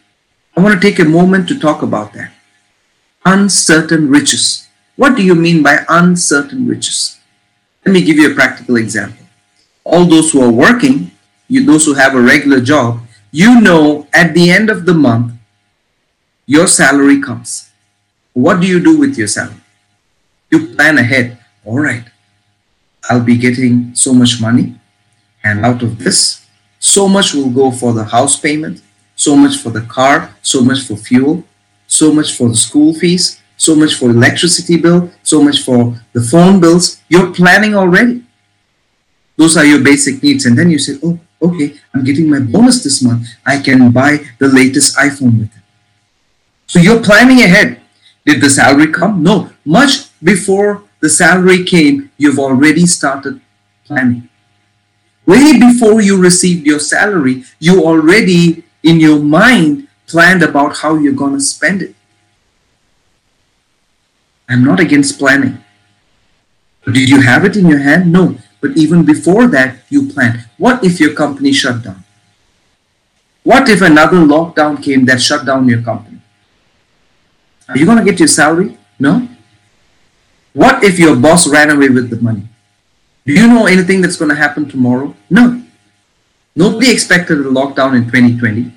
[0.58, 2.32] I want to take a moment to talk about that.
[3.26, 4.65] Uncertain riches.
[4.96, 7.20] What do you mean by uncertain riches?
[7.86, 9.26] Let me give you a practical example.
[9.84, 11.12] All those who are working,
[11.48, 15.34] you, those who have a regular job, you know at the end of the month,
[16.46, 17.72] your salary comes.
[18.34, 19.62] What do you do with your salary?
[20.50, 21.38] You plan ahead.
[21.66, 22.06] All right,
[23.10, 24.76] I'll be getting so much money,
[25.44, 26.46] and out of this,
[26.80, 28.82] so much will go for the house payment,
[29.16, 31.44] so much for the car, so much for fuel,
[31.88, 36.22] so much for the school fees, so much for electricity bill, so much for the
[36.22, 37.02] phone bills.
[37.10, 38.24] You're planning already.
[39.38, 40.46] Those are your basic needs.
[40.46, 43.28] And then you say, oh, okay, I'm getting my bonus this month.
[43.46, 45.64] I can buy the latest iPhone with it.
[46.68, 47.82] So you're planning ahead.
[48.26, 49.22] Did the salary come?
[49.22, 49.52] No.
[49.66, 53.40] Much before the salary came, you've already started
[53.86, 54.30] planning.
[55.26, 61.14] Way before you received your salary, you already in your mind planned about how you're
[61.14, 61.96] going to spend it.
[64.50, 65.64] I'm not against planning.
[66.86, 68.12] Did you have it in your hand?
[68.12, 68.38] No.
[68.62, 70.46] But even before that, you planned.
[70.58, 72.04] What if your company shut down?
[73.44, 76.20] What if another lockdown came that shut down your company?
[77.68, 78.78] Are you going to get your salary?
[79.00, 79.28] No.
[80.54, 82.48] What if your boss ran away with the money?
[83.26, 85.16] Do you know anything that's going to happen tomorrow?
[85.30, 85.62] No.
[86.56, 88.72] Nobody expected a lockdown in 2020.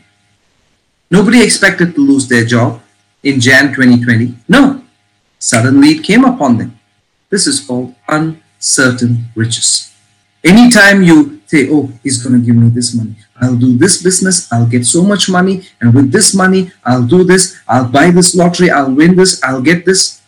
[1.10, 2.82] Nobody expected to lose their job
[3.22, 4.34] in Jan 2020.
[4.48, 4.77] No.
[5.38, 6.78] Suddenly it came upon them.
[7.30, 9.94] This is called uncertain riches.
[10.44, 13.16] Anytime you say, oh, he's going to give me this money.
[13.40, 14.50] I'll do this business.
[14.52, 15.66] I'll get so much money.
[15.80, 17.58] And with this money, I'll do this.
[17.68, 18.70] I'll buy this lottery.
[18.70, 19.42] I'll win this.
[19.42, 20.20] I'll get this.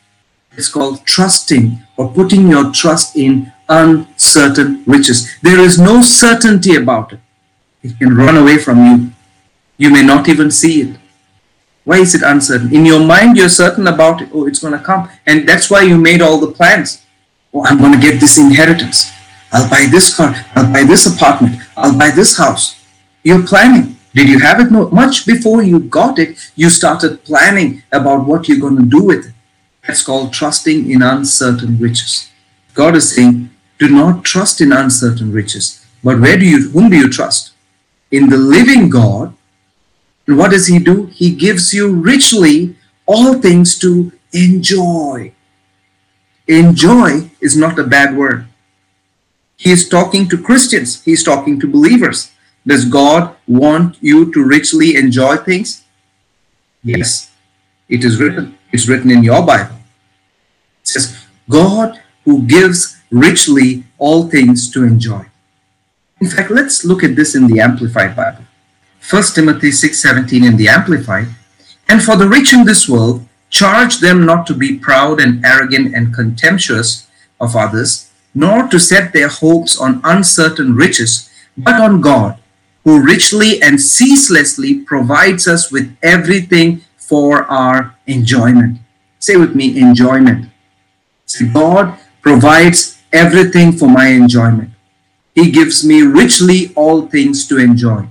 [0.57, 5.31] It's called trusting or putting your trust in uncertain riches.
[5.43, 7.21] There is no certainty about it.
[7.83, 9.11] It can run away from you.
[9.79, 11.00] You may not even see it.
[11.85, 12.75] Why is it uncertain?
[12.75, 14.29] In your mind, you're certain about it.
[14.33, 15.09] Oh, it's going to come.
[15.27, 17.05] And that's why you made all the plans.
[17.53, 19.11] Oh, I'm going to get this inheritance.
[19.53, 20.35] I'll buy this car.
[20.55, 21.61] I'll buy this apartment.
[21.77, 22.85] I'll buy this house.
[23.23, 23.97] You're planning.
[24.15, 24.71] Did you have it?
[24.71, 24.89] No.
[24.91, 29.27] Much before you got it, you started planning about what you're going to do with
[29.27, 29.33] it.
[29.87, 32.31] That's called trusting in uncertain riches.
[32.75, 35.85] God is saying, do not trust in uncertain riches.
[36.05, 37.53] But where do you, whom do you trust?
[38.11, 39.35] In the living God.
[40.27, 41.07] And what does He do?
[41.07, 42.77] He gives you richly
[43.07, 45.33] all things to enjoy.
[46.47, 48.47] Enjoy is not a bad word.
[49.57, 51.03] He is talking to Christians.
[51.05, 52.33] He's talking to believers.
[52.67, 55.85] Does God want you to richly enjoy things?
[56.83, 57.31] Yes,
[57.89, 58.59] it is written.
[58.73, 59.77] It's written in your Bible.
[60.83, 65.27] It says, God who gives richly all things to enjoy.
[66.21, 68.45] In fact, let's look at this in the Amplified Bible.
[69.11, 71.27] 1 Timothy 6:17 in the Amplified.
[71.89, 75.97] And for the rich in this world, charge them not to be proud and arrogant
[75.97, 77.09] and contemptuous
[77.41, 78.07] of others,
[78.37, 82.39] nor to set their hopes on uncertain riches, but on God,
[82.85, 88.79] who richly and ceaselessly provides us with everything for our enjoyment.
[89.19, 90.51] Say with me, enjoyment.
[91.27, 94.71] See, God provides everything for my enjoyment.
[95.35, 98.07] He gives me richly all things to enjoy.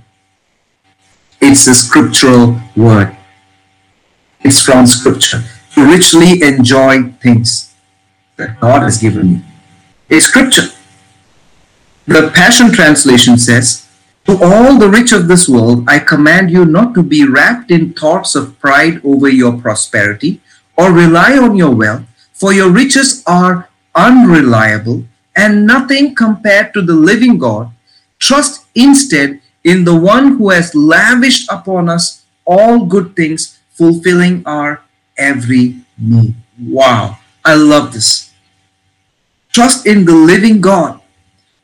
[1.40, 3.16] It's a scriptural word.
[4.40, 5.42] It's from scripture.
[5.74, 7.74] To richly enjoy things.
[8.36, 9.40] that God has given you.
[10.10, 10.68] A scripture.
[12.06, 13.86] The Passion Translation says,
[14.24, 17.92] To all the rich of this world, I command you not to be wrapped in
[17.92, 20.40] thoughts of pride over your prosperity
[20.76, 25.04] or rely on your wealth, for your riches are unreliable
[25.36, 27.70] and nothing compared to the living God.
[28.18, 34.82] Trust instead in the one who has lavished upon us all good things, fulfilling our
[35.16, 36.34] every need.
[36.58, 38.32] Wow, I love this.
[39.52, 41.00] Trust in the living God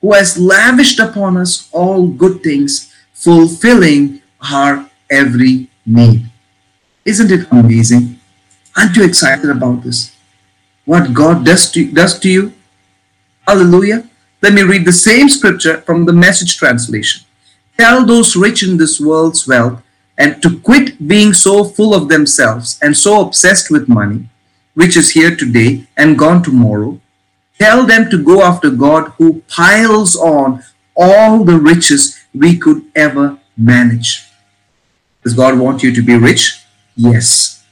[0.00, 4.22] who has lavished upon us all good things, fulfilling
[4.52, 6.30] our every need.
[7.04, 8.20] Isn't it amazing?
[8.76, 10.14] Aren't you excited about this?
[10.84, 12.52] What God does to, does to you?
[13.46, 14.08] Hallelujah.
[14.42, 17.25] Let me read the same scripture from the message translation.
[17.78, 19.82] Tell those rich in this world's wealth
[20.16, 24.28] and to quit being so full of themselves and so obsessed with money,
[24.74, 27.00] which is here today and gone tomorrow.
[27.58, 30.62] Tell them to go after God who piles on
[30.96, 34.24] all the riches we could ever manage.
[35.22, 36.62] Does God want you to be rich?
[36.94, 37.64] Yes.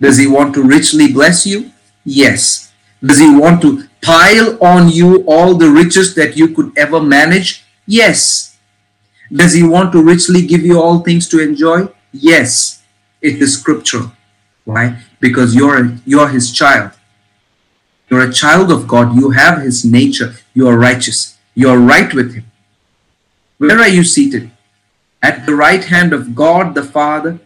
[0.00, 1.70] Does He want to richly bless you?
[2.04, 2.72] Yes.
[3.04, 7.64] Does He want to pile on you all the riches that you could ever manage?
[7.86, 8.47] Yes.
[9.30, 11.88] Does he want to richly give you all things to enjoy?
[12.12, 12.82] Yes,
[13.20, 14.12] it is scriptural.
[14.64, 15.02] Why?
[15.20, 16.92] Because you're you're his child.
[18.08, 19.16] You're a child of God.
[19.16, 20.34] You have his nature.
[20.54, 21.36] You are righteous.
[21.54, 22.50] You are right with him.
[23.58, 24.50] Where are you seated?
[25.22, 27.38] At the right hand of God the Father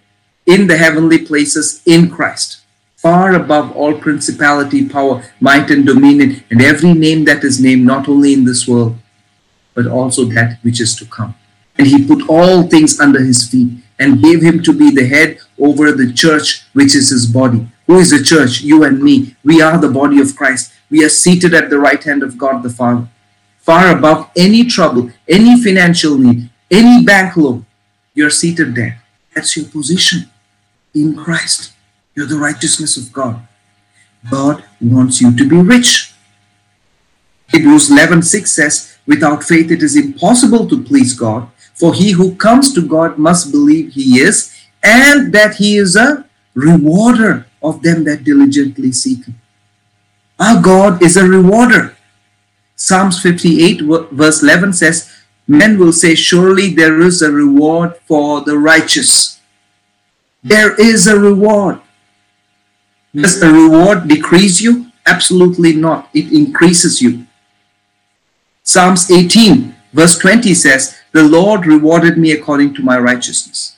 [0.47, 2.61] in the heavenly places in Christ.
[2.97, 8.09] Far above all principality, power, might, and dominion, and every name that is named, not
[8.09, 8.97] only in this world,
[9.75, 11.35] but also that which is to come
[11.79, 15.39] and he put all things under his feet and gave him to be the head
[15.59, 17.67] over the church, which is his body.
[17.87, 18.61] Who is the church?
[18.61, 19.37] You and me.
[19.45, 20.73] We are the body of Christ.
[20.91, 23.09] We are seated at the right hand of God the Father,
[23.59, 27.67] far above any trouble, any financial need, any bank loan.
[28.15, 29.03] You're seated there.
[29.35, 30.31] That's your position
[30.95, 31.73] in Christ.
[32.15, 33.47] You're the righteousness of God.
[34.31, 36.13] God wants you to be rich.
[37.49, 41.49] Hebrews 11 6 says, Without faith, it is impossible to please God.
[41.83, 44.55] For he who comes to God must believe he is,
[44.85, 46.25] and that he is a
[46.55, 49.41] rewarder of them that diligently seek him.
[50.39, 51.97] Our God is a rewarder.
[52.77, 53.81] Psalms 58,
[54.13, 55.11] verse 11 says,
[55.49, 59.41] Men will say, Surely there is a reward for the righteous.
[60.45, 61.81] There is a reward.
[63.13, 64.87] Does the reward decrease you?
[65.05, 66.11] Absolutely not.
[66.15, 67.27] It increases you.
[68.63, 73.77] Psalms 18, verse 20 says, the Lord rewarded me according to my righteousness.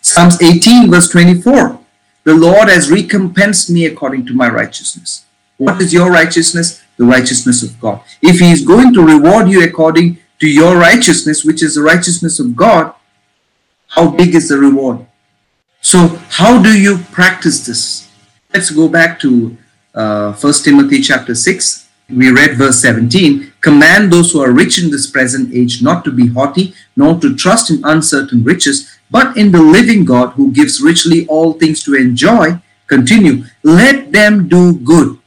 [0.00, 1.78] Psalms 18, verse 24.
[2.24, 5.24] The Lord has recompensed me according to my righteousness.
[5.56, 6.82] What is your righteousness?
[6.96, 8.00] The righteousness of God.
[8.22, 12.38] If He is going to reward you according to your righteousness, which is the righteousness
[12.38, 12.94] of God,
[13.88, 15.06] how big is the reward?
[15.80, 18.10] So, how do you practice this?
[18.52, 19.56] Let's go back to
[19.94, 24.90] uh, 1 Timothy chapter 6 we read verse 17 command those who are rich in
[24.90, 29.50] this present age not to be haughty nor to trust in uncertain riches but in
[29.50, 32.58] the living god who gives richly all things to enjoy.
[32.86, 35.18] Continue let them do good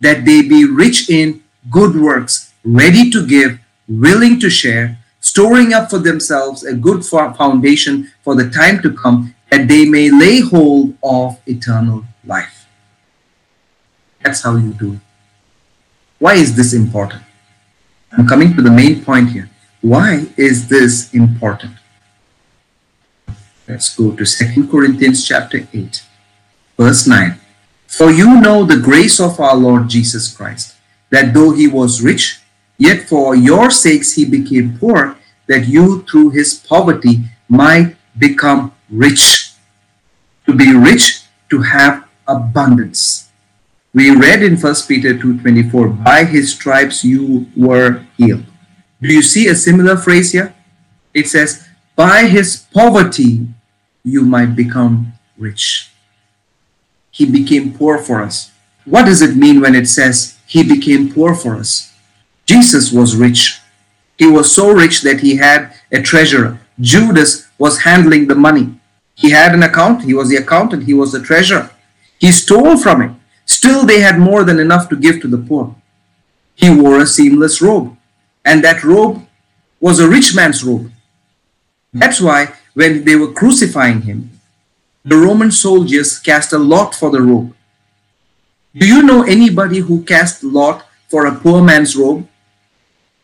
[0.00, 3.58] that they be rich in good works ready to give
[3.88, 9.34] willing to share storing up for themselves a good foundation for the time to come
[9.50, 12.66] that they may lay hold of eternal life.
[14.22, 15.09] That's how you do it
[16.20, 17.22] why is this important?
[18.12, 19.48] I'm coming to the main point here.
[19.80, 21.72] Why is this important?
[23.66, 26.04] Let's go to 2 Corinthians chapter 8,
[26.76, 27.40] verse 9.
[27.86, 30.76] For you know the grace of our Lord Jesus Christ,
[31.08, 32.40] that though he was rich,
[32.76, 35.16] yet for your sakes he became poor,
[35.46, 39.52] that you through his poverty might become rich.
[40.44, 43.29] To be rich, to have abundance.
[43.92, 48.44] We read in 1 Peter 2.24, by his stripes you were healed.
[49.02, 50.54] Do you see a similar phrase here?
[51.12, 51.66] It says,
[51.96, 53.48] by his poverty
[54.04, 55.90] you might become rich.
[57.10, 58.52] He became poor for us.
[58.84, 61.92] What does it mean when it says he became poor for us?
[62.46, 63.60] Jesus was rich.
[64.16, 66.60] He was so rich that he had a treasurer.
[66.78, 68.78] Judas was handling the money.
[69.14, 70.04] He had an account.
[70.04, 70.84] He was the accountant.
[70.84, 71.70] He was the treasurer.
[72.18, 73.10] He stole from it.
[73.50, 75.74] Still, they had more than enough to give to the poor.
[76.54, 77.96] He wore a seamless robe,
[78.44, 79.26] and that robe
[79.80, 80.92] was a rich man's robe.
[81.92, 84.30] That's why when they were crucifying him,
[85.04, 87.52] the Roman soldiers cast a lot for the robe.
[88.72, 92.28] Do you know anybody who cast a lot for a poor man's robe?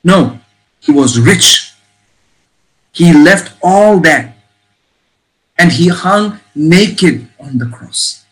[0.02, 0.40] No,
[0.80, 1.72] he was rich.
[2.90, 4.34] He left all that
[5.56, 8.24] and he hung naked on the cross.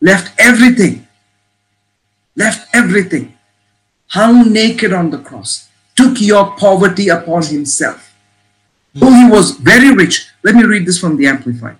[0.00, 1.05] Left everything.
[2.36, 3.36] Left everything.
[4.08, 5.68] Hung naked on the cross.
[5.96, 8.14] Took your poverty upon himself.
[8.94, 11.78] Though he was very rich, let me read this from the Amplified.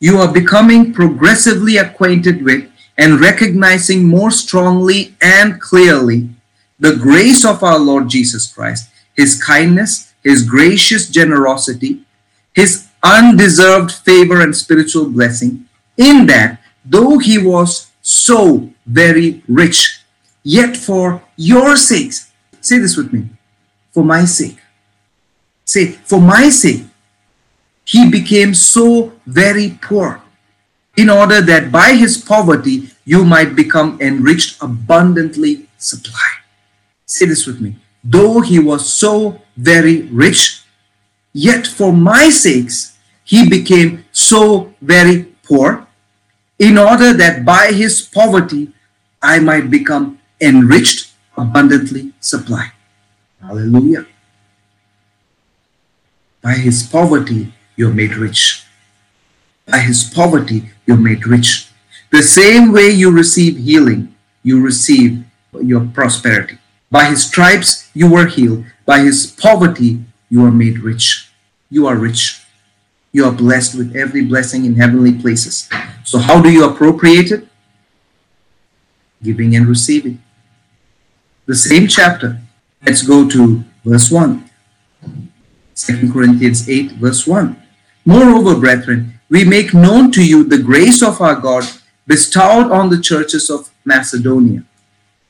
[0.00, 6.28] You are becoming progressively acquainted with and recognizing more strongly and clearly
[6.78, 12.02] the grace of our Lord Jesus Christ, his kindness, his gracious generosity,
[12.52, 19.93] his undeserved favor and spiritual blessing, in that though he was so very rich,
[20.44, 22.30] yet for your sakes,
[22.60, 23.26] say this with me,
[23.92, 24.58] for my sake.
[25.64, 26.84] Say, for my sake,
[27.84, 30.22] he became so very poor
[30.96, 36.44] in order that by his poverty you might become enriched abundantly supplied.
[37.06, 37.76] Say this with me.
[38.02, 40.62] Though he was so very rich,
[41.32, 45.86] yet for my sakes he became so very poor,
[46.58, 48.72] in order that by his poverty
[49.22, 52.72] I might become enriched, abundantly supplied.
[53.40, 54.06] Hallelujah.
[56.42, 58.64] By his poverty you're made rich.
[59.66, 61.68] By his poverty you're made rich.
[62.10, 65.24] The same way you receive healing, you receive
[65.60, 66.58] your prosperity.
[66.90, 68.64] By his stripes you were healed.
[68.86, 71.30] By his poverty you are made rich.
[71.70, 72.42] You are rich.
[73.12, 75.68] You are blessed with every blessing in heavenly places.
[76.04, 77.48] So, how do you appropriate it?
[79.24, 80.22] Giving and receiving.
[81.46, 82.40] The same chapter.
[82.84, 84.50] Let's go to verse 1.
[85.74, 87.56] 2 Corinthians 8, verse 1.
[88.04, 91.64] Moreover, brethren, we make known to you the grace of our God
[92.06, 94.62] bestowed on the churches of Macedonia.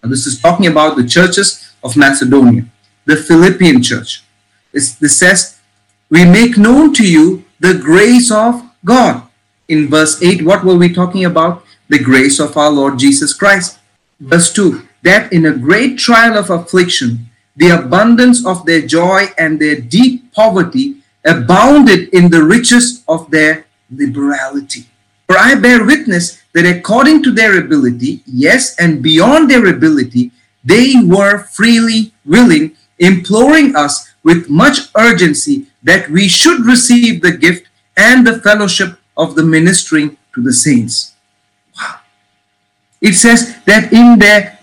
[0.03, 2.65] Now, this is talking about the churches of Macedonia,
[3.05, 4.25] the Philippian church.
[4.73, 5.61] This, this says,
[6.11, 9.23] We make known to you the grace of God.
[9.69, 11.65] In verse 8, what were we talking about?
[11.89, 13.79] The grace of our Lord Jesus Christ.
[14.21, 19.61] Verse 2, that in a great trial of affliction, the abundance of their joy and
[19.61, 24.87] their deep poverty abounded in the riches of their liberality.
[25.27, 30.31] For I bear witness that according to their ability, yes, and beyond their ability,
[30.65, 37.69] they were freely willing, imploring us with much urgency that we should receive the gift
[37.97, 41.14] and the fellowship of the ministering to the saints.
[43.05, 44.59] It says that in their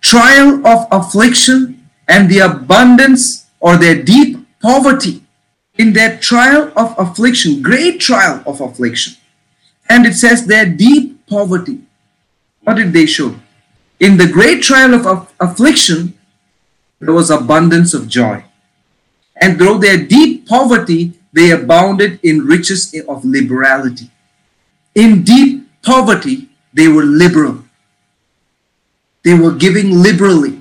[0.00, 5.24] trial of affliction and the abundance or their deep poverty,
[5.78, 9.14] in their trial of affliction, great trial of affliction.
[9.88, 11.80] And it says their deep poverty.
[12.60, 13.34] What did they show?
[13.98, 16.16] In the great trial of affliction,
[17.00, 18.44] there was abundance of joy.
[19.40, 24.08] And through their deep poverty, they abounded in riches of liberality.
[24.94, 27.64] In deep poverty, they were liberal.
[29.24, 30.60] They were giving liberally.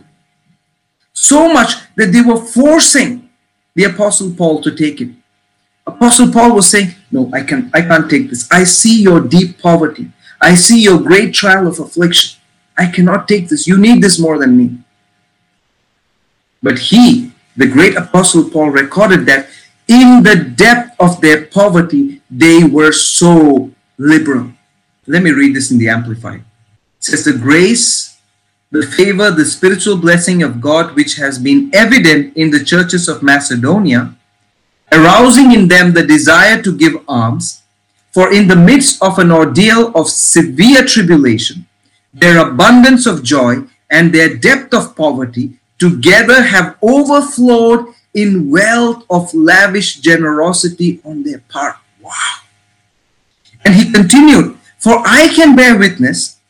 [1.13, 3.29] So much that they were forcing
[3.75, 5.09] the apostle paul to take it.
[5.85, 8.49] Apostle paul was saying no i can i can't take this.
[8.51, 10.11] I see your deep poverty.
[10.41, 12.39] I see your great trial of affliction.
[12.77, 13.67] I cannot take this.
[13.67, 14.77] You need this more than me.
[16.63, 19.47] But he the great apostle paul recorded that
[19.87, 24.51] in the depth of their poverty they were so liberal.
[25.07, 26.41] Let me read this in the amplified.
[26.99, 28.10] It says the grace
[28.71, 33.21] the favor, the spiritual blessing of God, which has been evident in the churches of
[33.21, 34.15] Macedonia,
[34.91, 37.61] arousing in them the desire to give alms.
[38.11, 41.67] For in the midst of an ordeal of severe tribulation,
[42.13, 49.33] their abundance of joy and their depth of poverty together have overflowed in wealth of
[49.33, 51.75] lavish generosity on their part.
[52.01, 52.11] Wow.
[53.63, 56.40] And he continued, For I can bear witness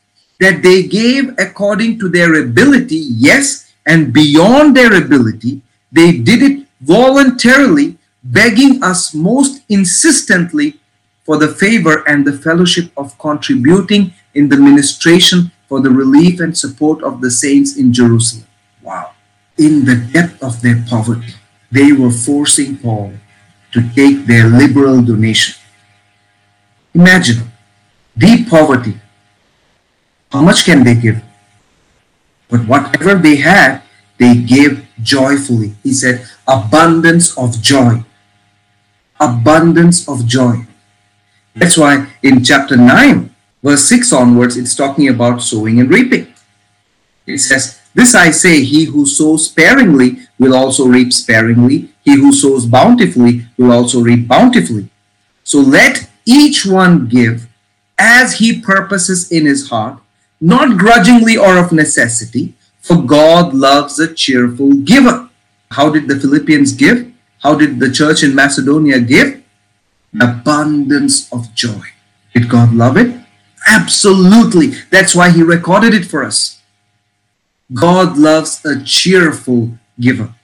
[0.42, 5.62] that they gave according to their ability, yes, and beyond their ability.
[5.92, 10.80] They did it voluntarily, begging us most insistently
[11.22, 16.58] for the favor and the fellowship of contributing in the ministration for the relief and
[16.58, 18.46] support of the saints in Jerusalem.
[18.82, 19.12] Wow.
[19.58, 21.34] In the depth of their poverty,
[21.70, 23.12] they were forcing Paul
[23.72, 25.54] to take their liberal donation.
[26.94, 27.44] Imagine
[28.18, 28.98] deep poverty,
[30.32, 31.22] how much can they give?
[32.48, 33.82] But whatever they had,
[34.18, 35.74] they gave joyfully.
[35.82, 38.04] He said, abundance of joy.
[39.20, 40.66] Abundance of joy.
[41.54, 46.32] That's why in chapter 9, verse 6 onwards, it's talking about sowing and reaping.
[47.26, 51.90] It says, This I say, he who sows sparingly will also reap sparingly.
[52.04, 54.88] He who sows bountifully will also reap bountifully.
[55.44, 57.48] So let each one give
[57.98, 60.01] as he purposes in his heart,
[60.42, 65.30] not grudgingly or of necessity, for God loves a cheerful giver.
[65.70, 67.12] How did the Philippians give?
[67.38, 69.40] How did the church in Macedonia give?
[70.20, 71.86] Abundance of joy.
[72.34, 73.14] Did God love it?
[73.68, 74.74] Absolutely.
[74.90, 76.60] That's why he recorded it for us.
[77.72, 80.34] God loves a cheerful giver.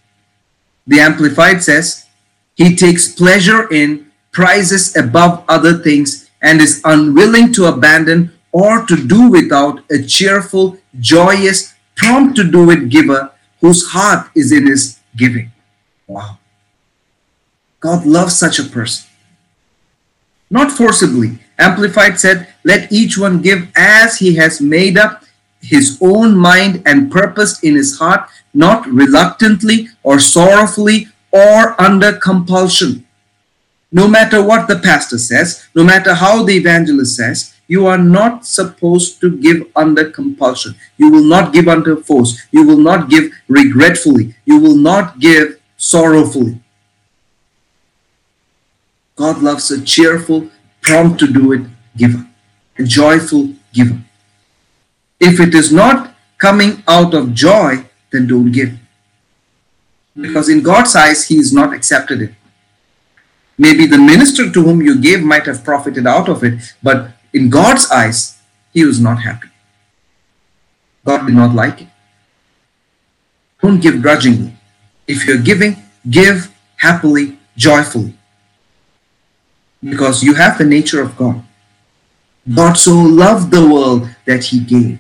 [0.87, 2.07] The Amplified says,
[2.55, 8.97] He takes pleasure in, prizes above other things, and is unwilling to abandon or to
[8.97, 13.31] do without a cheerful, joyous, prompt to do it giver
[13.61, 15.51] whose heart is in his giving.
[16.07, 16.39] Wow.
[17.81, 19.09] God loves such a person.
[20.51, 21.39] Not forcibly.
[21.59, 25.25] Amplified said, Let each one give as he has made up
[25.61, 33.07] his own mind and purposed in his heart, not reluctantly or sorrowfully or under compulsion.
[33.91, 38.47] No matter what the pastor says, no matter how the evangelist says, you are not
[38.47, 40.75] supposed to give under compulsion.
[40.97, 42.47] You will not give under force.
[42.51, 44.35] You will not give regretfully.
[44.47, 46.61] You will not give sorrowfully.
[49.17, 50.49] God loves a cheerful,
[50.81, 51.67] prompt to do it
[51.97, 52.27] giver,
[52.79, 54.01] a joyful giver.
[55.21, 58.71] If it is not coming out of joy, then don't give.
[60.15, 60.23] Hmm.
[60.23, 62.35] Because in God's eyes, He is not accepted it.
[63.59, 67.51] Maybe the minister to whom you gave might have profited out of it, but in
[67.51, 68.39] God's eyes,
[68.73, 69.49] he was not happy.
[71.05, 71.89] God did not like it.
[73.63, 74.55] Don't give grudgingly.
[75.07, 75.77] If you're giving,
[76.09, 78.15] give happily, joyfully.
[79.83, 81.43] Because you have the nature of God.
[82.53, 84.99] God so loved the world that he gave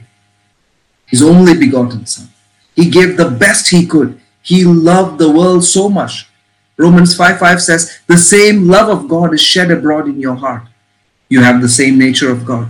[1.08, 2.28] his only begotten Son.
[2.76, 4.20] He gave the best he could.
[4.42, 6.28] He loved the world so much.
[6.76, 10.62] Romans 5 5 says, The same love of God is shed abroad in your heart.
[11.28, 12.68] You have the same nature of God.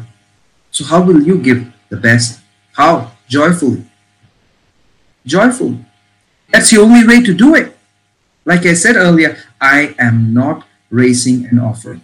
[0.71, 2.41] So, how will you give the best?
[2.73, 3.13] How?
[3.29, 3.85] Joyfully.
[5.25, 5.85] Joyfully.
[6.51, 7.77] That's the only way to do it.
[8.45, 12.01] Like I said earlier, I am not raising an offering.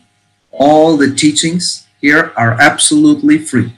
[0.50, 3.72] All the teachings here are absolutely free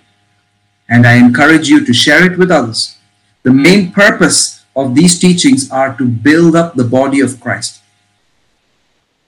[0.89, 2.97] and I encourage you to share it with others.
[3.43, 7.81] The main purpose of these teachings are to build up the body of Christ.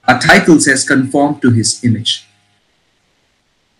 [0.07, 2.27] Our title says conform to his image.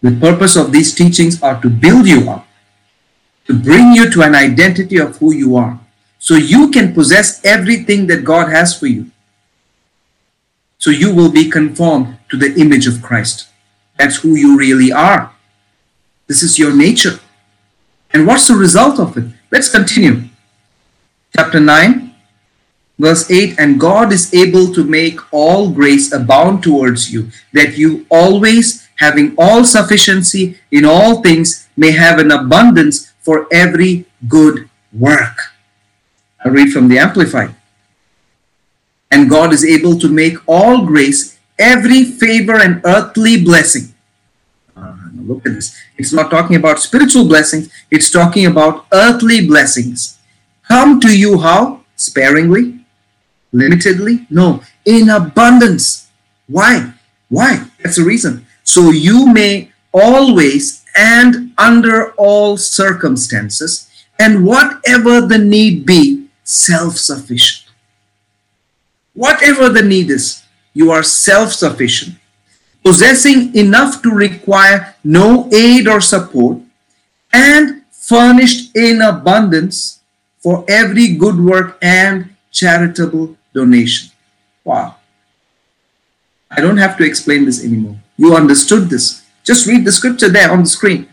[0.01, 2.47] The purpose of these teachings are to build you up,
[3.47, 5.79] to bring you to an identity of who you are,
[6.19, 9.11] so you can possess everything that God has for you.
[10.77, 13.49] So you will be conformed to the image of Christ.
[13.97, 15.33] That's who you really are.
[16.27, 17.19] This is your nature.
[18.11, 19.25] And what's the result of it?
[19.51, 20.23] Let's continue.
[21.35, 22.15] Chapter 9,
[22.97, 28.05] verse 8 And God is able to make all grace abound towards you, that you
[28.09, 35.55] always, having all sufficiency in all things, may have an abundance for every good work.
[36.43, 37.55] I read from the Amplified.
[39.09, 43.95] And God is able to make all grace, every favor and earthly blessing
[44.75, 45.75] ah, Look at this.
[45.97, 50.19] It's not talking about spiritual blessings, it's talking about earthly blessings.
[50.67, 51.81] Come to you how?
[51.95, 52.85] Sparingly?
[53.53, 54.27] Limitedly?
[54.29, 56.07] No, in abundance.
[56.47, 56.93] Why?
[57.29, 57.65] Why?
[57.81, 58.45] That's the reason.
[58.63, 63.89] So you may always and under all circumstances
[64.19, 67.69] and whatever the need be, self sufficient.
[69.13, 70.43] Whatever the need is,
[70.73, 72.19] you are self sufficient
[72.83, 76.57] possessing enough to require no aid or support,
[77.31, 80.01] and furnished in abundance
[80.39, 84.09] for every good work and charitable donation.
[84.63, 84.95] Wow.
[86.49, 87.99] I don't have to explain this anymore.
[88.19, 89.23] You understood this.
[89.45, 91.07] Just read the scripture there on the screen.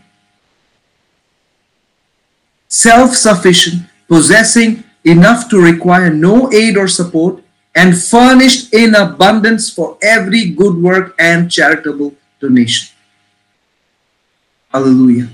[2.67, 7.41] Self sufficient, possessing enough to require no aid or support,
[7.73, 12.93] and furnished in abundance for every good work and charitable donation.
[14.73, 15.29] Hallelujah.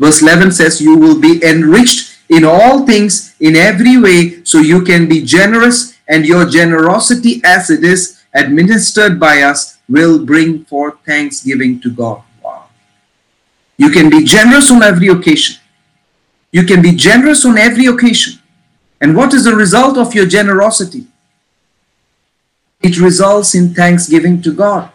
[0.00, 4.82] Verse 11 says, You will be enriched in all things in every way, so you
[4.82, 10.94] can be generous, and your generosity, as it is administered by us, will bring forth
[11.04, 12.22] thanksgiving to God.
[12.42, 12.66] Wow.
[13.76, 15.56] You can be generous on every occasion.
[16.52, 18.40] You can be generous on every occasion.
[19.00, 21.06] And what is the result of your generosity?
[22.80, 24.90] it results in thanksgiving to God.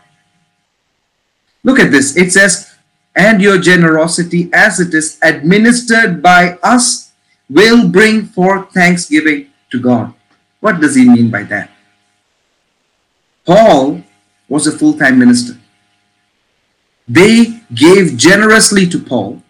[1.63, 2.15] Look at this.
[2.17, 2.73] It says,
[3.15, 7.11] and your generosity as it is administered by us
[7.49, 10.13] will bring forth thanksgiving to God.
[10.59, 11.69] What does he mean by that?
[13.45, 14.03] Paul
[14.47, 15.57] was a full time minister.
[17.07, 19.41] They gave generously to Paul.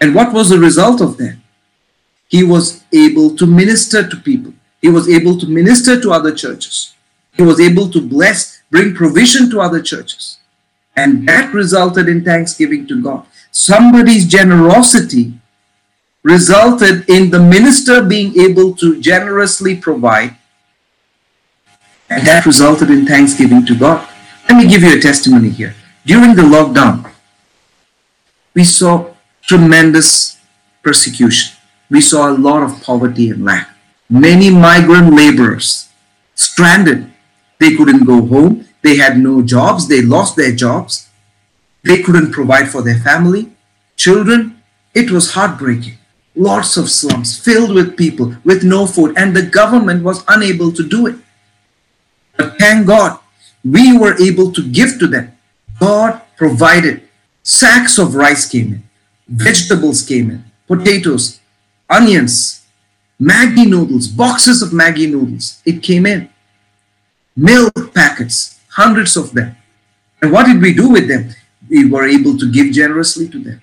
[0.00, 1.36] And what was the result of that?
[2.28, 6.94] He was able to minister to people, he was able to minister to other churches,
[7.32, 10.38] he was able to bless, bring provision to other churches.
[10.96, 13.26] And that resulted in thanksgiving to God.
[13.50, 15.34] Somebody's generosity
[16.22, 20.36] resulted in the minister being able to generously provide,
[22.10, 24.06] and that resulted in thanksgiving to God.
[24.48, 25.74] Let me give you a testimony here.
[26.04, 27.10] During the lockdown,
[28.54, 30.38] we saw tremendous
[30.82, 31.56] persecution.
[31.90, 33.68] We saw a lot of poverty and lack.
[34.08, 35.88] Many migrant laborers
[36.34, 37.10] stranded.
[37.58, 38.68] They couldn't go home.
[38.82, 39.88] They had no jobs.
[39.88, 41.08] They lost their jobs.
[41.82, 43.52] They couldn't provide for their family,
[43.96, 44.62] children.
[44.94, 45.98] It was heartbreaking
[46.34, 50.86] lots of slums filled with people with no food, and the government was unable to
[50.86, 51.16] do it.
[52.36, 53.18] But thank God,
[53.64, 55.36] we were able to give to them.
[55.80, 57.08] God provided.
[57.42, 58.82] Sacks of rice came in,
[59.28, 61.40] vegetables came in, potatoes,
[61.90, 62.64] onions,
[63.20, 65.62] Maggi noodles, boxes of Maggi noodles.
[65.64, 66.30] It came in.
[67.36, 69.56] Milk packets, hundreds of them.
[70.22, 71.30] And what did we do with them?
[71.68, 73.62] We were able to give generously to them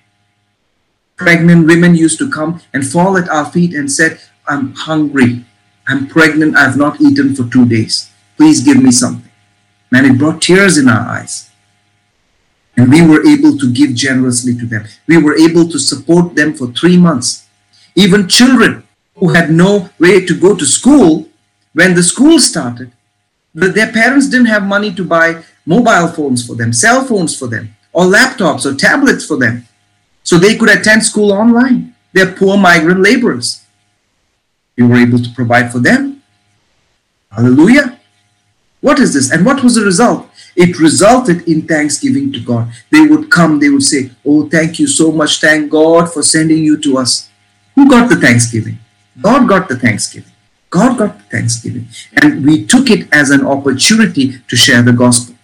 [1.22, 5.44] pregnant women used to come and fall at our feet and said, I'm hungry.
[5.86, 6.56] I'm pregnant.
[6.56, 8.10] I've not eaten for two days.
[8.36, 9.30] Please give me something.
[9.90, 11.50] Man, it brought tears in our eyes.
[12.76, 14.86] And we were able to give generously to them.
[15.06, 17.46] We were able to support them for three months.
[17.94, 21.28] Even children who had no way to go to school,
[21.74, 22.92] when the school started,
[23.54, 27.76] their parents didn't have money to buy mobile phones for them, cell phones for them,
[27.92, 29.66] or laptops or tablets for them
[30.22, 31.94] so they could attend school online.
[32.12, 33.64] They're poor migrant laborers.
[34.76, 36.22] We were able to provide for them.
[37.30, 37.91] Hallelujah.
[38.82, 39.30] What is this?
[39.30, 40.28] And what was the result?
[40.54, 42.70] It resulted in thanksgiving to God.
[42.90, 45.40] They would come, they would say, Oh, thank you so much.
[45.40, 47.30] Thank God for sending you to us.
[47.76, 48.78] Who got the thanksgiving?
[49.20, 50.32] God got the thanksgiving.
[50.68, 51.86] God got the thanksgiving.
[52.20, 55.36] And we took it as an opportunity to share the gospel.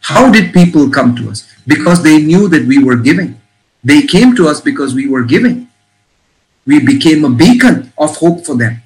[0.00, 1.48] How did people come to us?
[1.66, 3.40] Because they knew that we were giving.
[3.84, 5.68] They came to us because we were giving.
[6.66, 8.82] We became a beacon of hope for them.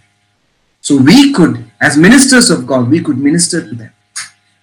[0.81, 3.94] So we could, as ministers of God, we could minister to them.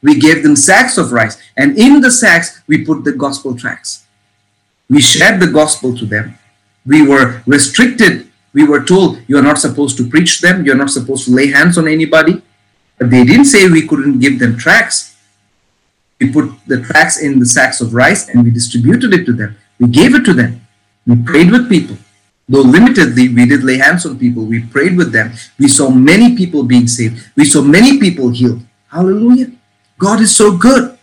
[0.01, 4.05] We gave them sacks of rice, and in the sacks, we put the gospel tracts.
[4.89, 6.37] We shared the gospel to them.
[6.85, 8.27] We were restricted.
[8.53, 11.77] We were told, you're not supposed to preach them, you're not supposed to lay hands
[11.77, 12.41] on anybody.
[12.97, 15.15] But they didn't say we couldn't give them tracts.
[16.19, 19.57] We put the tracts in the sacks of rice and we distributed it to them.
[19.79, 20.61] We gave it to them.
[21.07, 21.97] We prayed with people.
[22.47, 24.43] Though limitedly, we did lay hands on people.
[24.43, 25.31] We prayed with them.
[25.57, 27.31] We saw many people being saved.
[27.35, 28.61] We saw many people healed.
[28.89, 29.51] Hallelujah.
[30.01, 30.97] God is so good.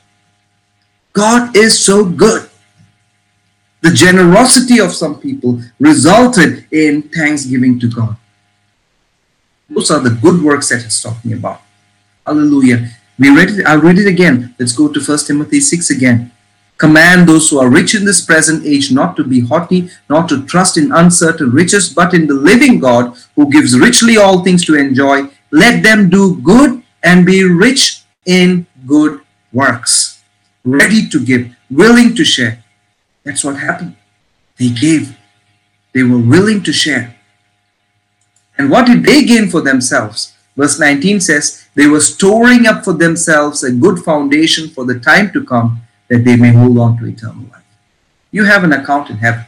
[1.13, 2.51] God is so good.
[3.81, 8.17] The generosity of some people resulted in thanksgiving to God.
[9.71, 11.61] Those are the good works that it's talking about.
[12.27, 12.91] Hallelujah.
[13.21, 14.57] We read it, I'll read it again.
[14.59, 16.33] Let's go to 1 Timothy 6 again.
[16.77, 20.45] Command those who are rich in this present age not to be haughty, not to
[20.47, 24.75] trust in uncertain riches, but in the living God who gives richly all things to
[24.75, 25.29] enjoy.
[25.53, 29.21] Let them do good and be rich in good
[29.53, 30.23] works,
[30.65, 32.65] ready to give, willing to share.
[33.23, 33.95] That's what happened.
[34.59, 35.17] They gave,
[35.93, 37.15] they were willing to share.
[38.57, 40.35] And what did they gain for themselves?
[40.57, 45.31] Verse 19 says, They were storing up for themselves a good foundation for the time
[45.33, 47.63] to come that they may hold on to eternal life.
[48.33, 49.45] You have an account in heaven.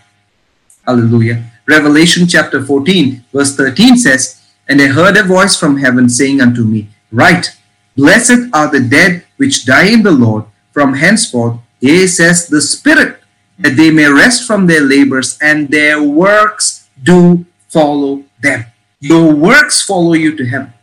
[0.87, 1.51] Hallelujah.
[1.67, 6.65] Revelation chapter 14, verse 13 says, And I heard a voice from heaven saying unto
[6.65, 7.57] me, Write,
[7.97, 13.17] blessed are the dead which die in the Lord from henceforth, yea, says the Spirit,
[13.59, 18.67] that they may rest from their labors and their works do follow them.
[19.01, 20.75] Your works follow you to heaven.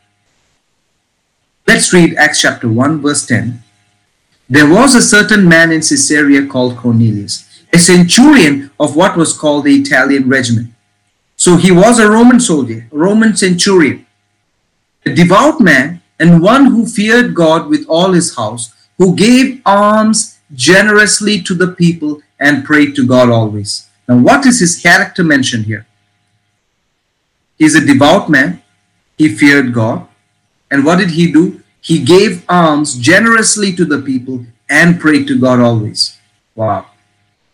[1.67, 3.61] Let's read Acts chapter 1, verse 10.
[4.49, 9.65] There was a certain man in Caesarea called Cornelius, a centurion of what was called
[9.65, 10.73] the Italian regiment.
[11.35, 14.07] So he was a Roman soldier, a Roman centurion,
[15.05, 20.39] a devout man, and one who feared God with all his house, who gave alms
[20.53, 23.87] generously to the people and prayed to God always.
[24.07, 25.85] Now, what is his character mentioned here?
[27.57, 28.61] He's a devout man,
[29.17, 30.07] he feared God,
[30.69, 31.61] and what did he do?
[31.81, 36.17] He gave alms generously to the people and prayed to God always.
[36.55, 36.87] Wow.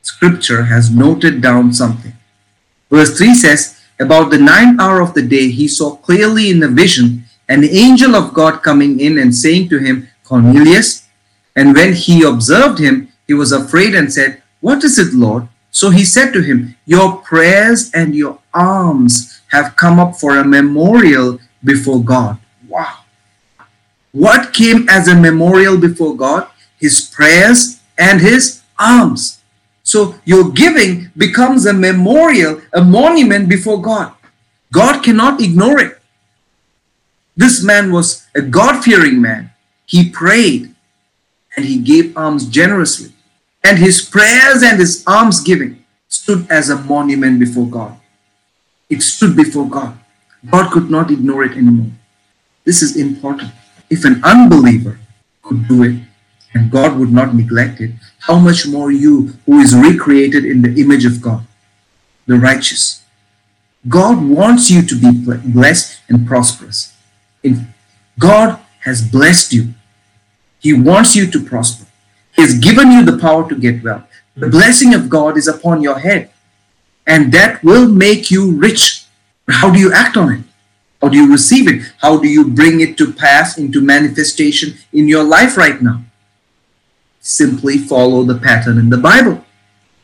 [0.01, 2.14] Scripture has noted down something.
[2.89, 6.68] Verse 3 says, about the ninth hour of the day, he saw clearly in a
[6.68, 7.22] vision
[7.54, 11.08] an angel of God coming in and saying to him, Cornelius.
[11.56, 15.47] And when he observed him, he was afraid and said, What is it, Lord?
[15.70, 20.45] So he said to him, Your prayers and your alms have come up for a
[20.58, 22.38] memorial before God.
[22.68, 22.97] Wow.
[24.12, 26.47] What came as a memorial before God?
[26.80, 29.39] His prayers and his alms.
[29.84, 34.14] So your giving becomes a memorial, a monument before God.
[34.72, 35.99] God cannot ignore it.
[37.36, 39.51] This man was a God fearing man.
[39.86, 40.73] He prayed
[41.55, 43.11] and he gave alms generously.
[43.63, 47.97] And his prayers and his alms giving stood as a monument before God.
[48.89, 49.97] It stood before God.
[50.49, 51.91] God could not ignore it anymore.
[52.65, 53.51] This is important.
[53.89, 54.99] If an unbeliever
[55.41, 56.01] could do it
[56.53, 60.79] and God would not neglect it, how much more you who is recreated in the
[60.79, 61.45] image of God,
[62.25, 63.03] the righteous.
[63.88, 66.93] God wants you to be blessed and prosperous.
[68.20, 69.74] God has blessed you.
[70.60, 71.86] He wants you to prosper.
[72.36, 74.08] He has given you the power to get wealth.
[74.36, 76.32] The blessing of God is upon your head,
[77.06, 79.06] and that will make you rich.
[79.48, 80.44] How do you act on it?
[81.02, 81.91] How do you receive it?
[82.00, 86.02] How do you bring it to pass into manifestation in your life right now?
[87.20, 89.44] Simply follow the pattern in the Bible.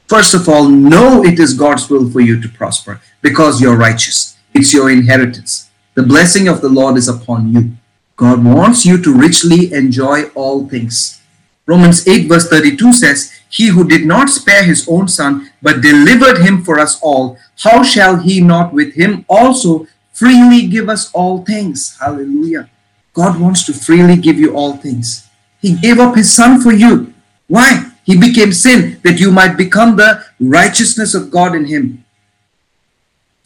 [0.07, 4.37] First of all, know it is God's will for you to prosper because you're righteous.
[4.53, 5.68] It's your inheritance.
[5.95, 7.71] The blessing of the Lord is upon you.
[8.15, 11.21] God wants you to richly enjoy all things.
[11.65, 16.39] Romans 8, verse 32 says, He who did not spare his own son, but delivered
[16.39, 21.45] him for us all, how shall he not with him also freely give us all
[21.45, 21.97] things?
[21.99, 22.69] Hallelujah.
[23.13, 25.27] God wants to freely give you all things.
[25.61, 27.13] He gave up his son for you.
[27.47, 27.91] Why?
[28.03, 32.03] He became sin that you might become the righteousness of God in him.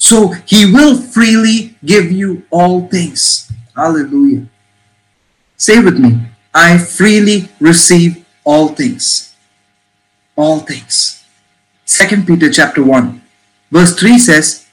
[0.04, 3.50] So he will freely give you all things.
[3.74, 4.48] Hallelujah.
[5.56, 6.20] Say with me,
[6.54, 9.34] I freely receive all things.
[10.36, 11.24] All things.
[11.86, 13.22] Second Peter chapter 1,
[13.72, 14.68] verse 3 says,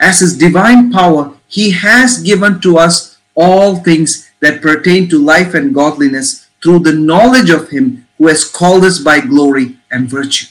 [0.00, 5.54] As his divine power, he has given to us all things that pertain to life
[5.54, 10.46] and godliness through the knowledge of him who has called us by glory and virtue.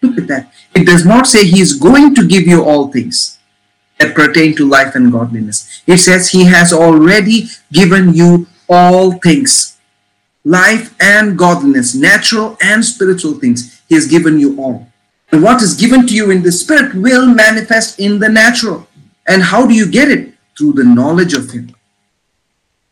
[0.00, 0.52] Look at that.
[0.74, 3.37] It does not say he is going to give you all things
[3.98, 5.82] that pertain to life and godliness.
[5.86, 9.78] It says he has already given you all things
[10.48, 13.82] life and godliness, natural and spiritual things.
[13.88, 14.88] He has given you all.
[15.30, 18.88] And what is given to you in the spirit will manifest in the natural.
[19.26, 20.32] And how do you get it?
[20.56, 21.74] Through the knowledge of Him.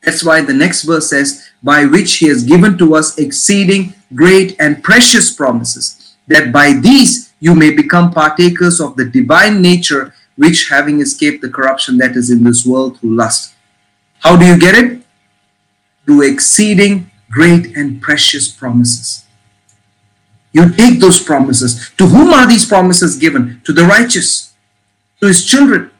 [0.02, 4.54] That's why the next verse says, By which He has given to us exceeding great
[4.60, 10.68] and precious promises, that by these you may become partakers of the divine nature, which
[10.68, 13.54] having escaped the corruption that is in this world through lust.
[14.20, 15.02] How do you get it?
[16.06, 19.24] through exceeding great and precious promises.
[20.52, 21.90] You take those promises.
[21.98, 23.60] To whom are these promises given?
[23.64, 24.54] To the righteous,
[25.20, 25.90] to his children.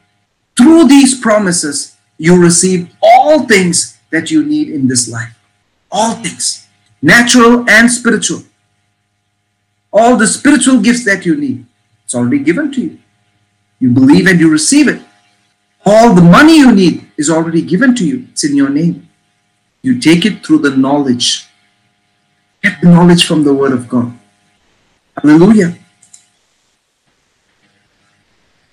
[0.55, 5.37] Through these promises, you receive all things that you need in this life.
[5.91, 6.67] All things,
[7.01, 8.43] natural and spiritual.
[9.93, 11.65] All the spiritual gifts that you need,
[12.03, 12.99] it's already given to you.
[13.79, 15.01] You believe and you receive it.
[15.85, 19.07] All the money you need is already given to you, it's in your name.
[19.81, 21.47] You take it through the knowledge.
[22.61, 24.17] Get the knowledge from the Word of God.
[25.15, 25.77] Hallelujah.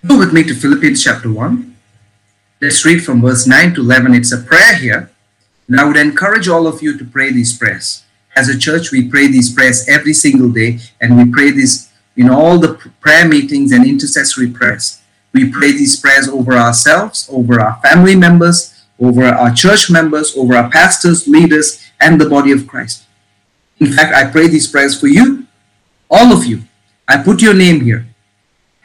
[0.06, 1.76] Go with me to Philippians chapter 1.
[2.60, 4.14] Let's read from verse 9 to 11.
[4.14, 5.10] It's a prayer here.
[5.68, 8.02] And I would encourage all of you to pray these prayers.
[8.36, 12.30] As a church, we pray these prayers every single day, and we pray this in
[12.30, 15.00] all the prayer meetings and intercessory prayers.
[15.32, 20.54] We pray these prayers over ourselves, over our family members, over our church members, over
[20.54, 23.04] our pastors, leaders, and the body of Christ.
[23.80, 25.46] In fact, I pray these prayers for you,
[26.08, 26.62] all of you.
[27.08, 28.06] I put your name here.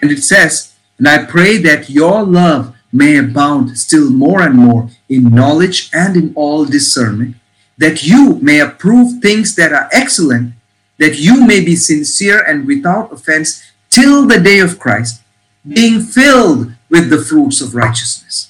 [0.02, 4.90] And it says, And I pray that your love may abound still more and more
[5.08, 7.36] in knowledge and in all discernment,
[7.78, 10.54] that you may approve things that are excellent,
[11.00, 15.22] that you may be sincere and without offense till the day of Christ,
[15.68, 18.50] being filled with the fruits of righteousness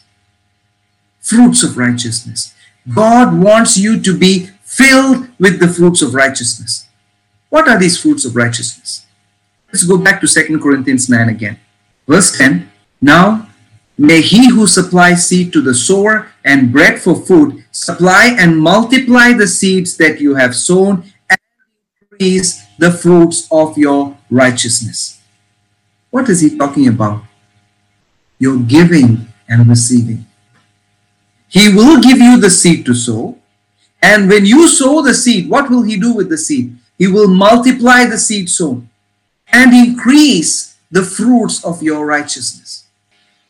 [1.30, 2.56] fruits of righteousness.
[2.94, 6.88] God wants you to be filled with the fruits of righteousness.
[7.50, 9.06] What are these fruits of righteousness?
[9.68, 11.60] Let's go back to 2 Corinthians 9 again.
[12.08, 13.48] Verse 10 Now
[13.98, 19.34] may he who supplies seed to the sower and bread for food supply and multiply
[19.34, 21.04] the seeds that you have sown
[22.20, 25.22] increase the fruits of your righteousness.
[26.12, 27.24] What is he talking about?
[28.40, 30.26] you're giving and receiving.
[31.50, 33.38] He will give you the seed to sow.
[34.02, 36.78] And when you sow the seed, what will He do with the seed?
[36.98, 38.90] He will multiply the seed sown
[39.52, 42.86] and increase the fruits of your righteousness.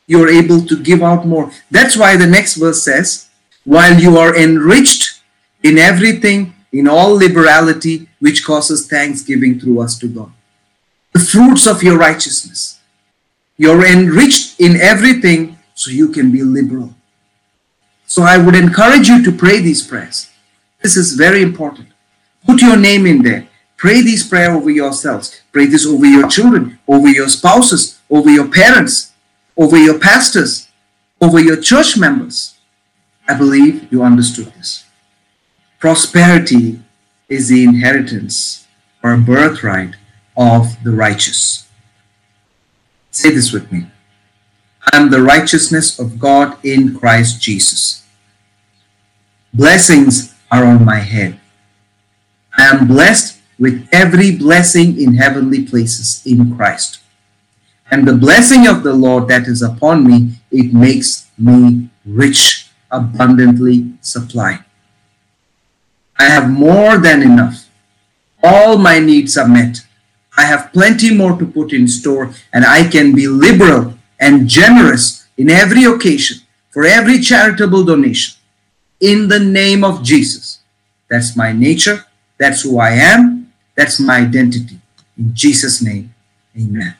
[0.07, 1.51] You're able to give out more.
[1.70, 3.30] That's why the next verse says,
[3.63, 5.22] while you are enriched
[5.61, 10.32] in everything, in all liberality, which causes thanksgiving through us to God.
[11.13, 12.80] The fruits of your righteousness.
[13.57, 16.93] You're enriched in everything so you can be liberal.
[18.05, 20.30] So I would encourage you to pray these prayers.
[20.82, 21.89] This is very important.
[22.45, 23.47] Put your name in there.
[23.78, 25.41] Pray this prayer over yourselves.
[25.51, 29.13] Pray this over your children, over your spouses, over your parents,
[29.57, 30.67] over your pastors,
[31.22, 32.57] over your church members.
[33.28, 34.86] I believe you understood this.
[35.80, 36.82] Prosperity
[37.30, 38.67] is the inheritance
[39.01, 39.95] or birthright
[40.36, 41.69] of the righteous.
[43.11, 43.88] Say this with me.
[44.91, 48.03] I am the righteousness of God in Christ Jesus.
[49.53, 51.39] Blessings are on my head.
[52.57, 56.99] I am blessed with every blessing in heavenly places in Christ.
[57.89, 63.93] And the blessing of the Lord that is upon me, it makes me rich, abundantly
[64.01, 64.65] supplied.
[66.20, 67.70] I have more than enough.
[68.43, 69.80] All my needs are met.
[70.38, 75.28] I have plenty more to put in store, and I can be liberal and generous
[75.38, 76.39] in every occasion
[76.70, 78.38] for every charitable donation
[78.99, 80.59] in the name of Jesus.
[81.09, 82.05] That's my nature.
[82.38, 83.51] That's who I am.
[83.76, 84.80] That's my identity.
[85.17, 86.13] In Jesus' name,
[86.55, 86.95] amen.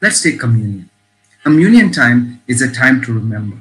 [0.00, 0.90] Let's take communion.
[1.42, 3.60] Communion time is a time to remember.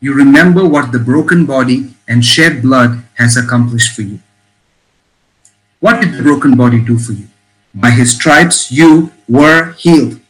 [0.00, 4.20] You remember what the broken body and shed blood has accomplished for you.
[5.80, 7.28] What did the broken body do for you?
[7.74, 10.20] By his stripes you were healed.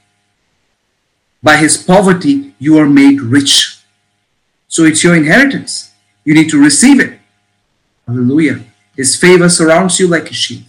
[1.42, 3.78] By his poverty you are made rich.
[4.68, 5.92] So it's your inheritance.
[6.24, 7.18] You need to receive it.
[8.06, 8.60] Hallelujah.
[8.96, 10.64] His favor surrounds you like a shield.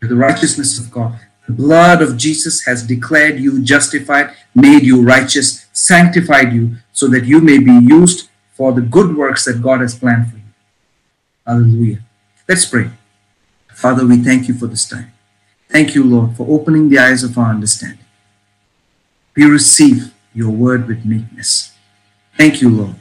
[0.00, 1.18] The righteousness of God.
[1.46, 7.24] The blood of Jesus has declared you justified, made you righteous, sanctified you, so that
[7.24, 10.42] you may be used for the good works that God has planned for you.
[11.46, 12.00] Hallelujah.
[12.48, 12.90] Let's pray.
[13.72, 15.12] Father, we thank you for this time.
[15.68, 18.04] Thank you, Lord, for opening the eyes of our understanding.
[19.36, 21.72] We receive your word with meekness.
[22.36, 22.96] Thank you, Lord.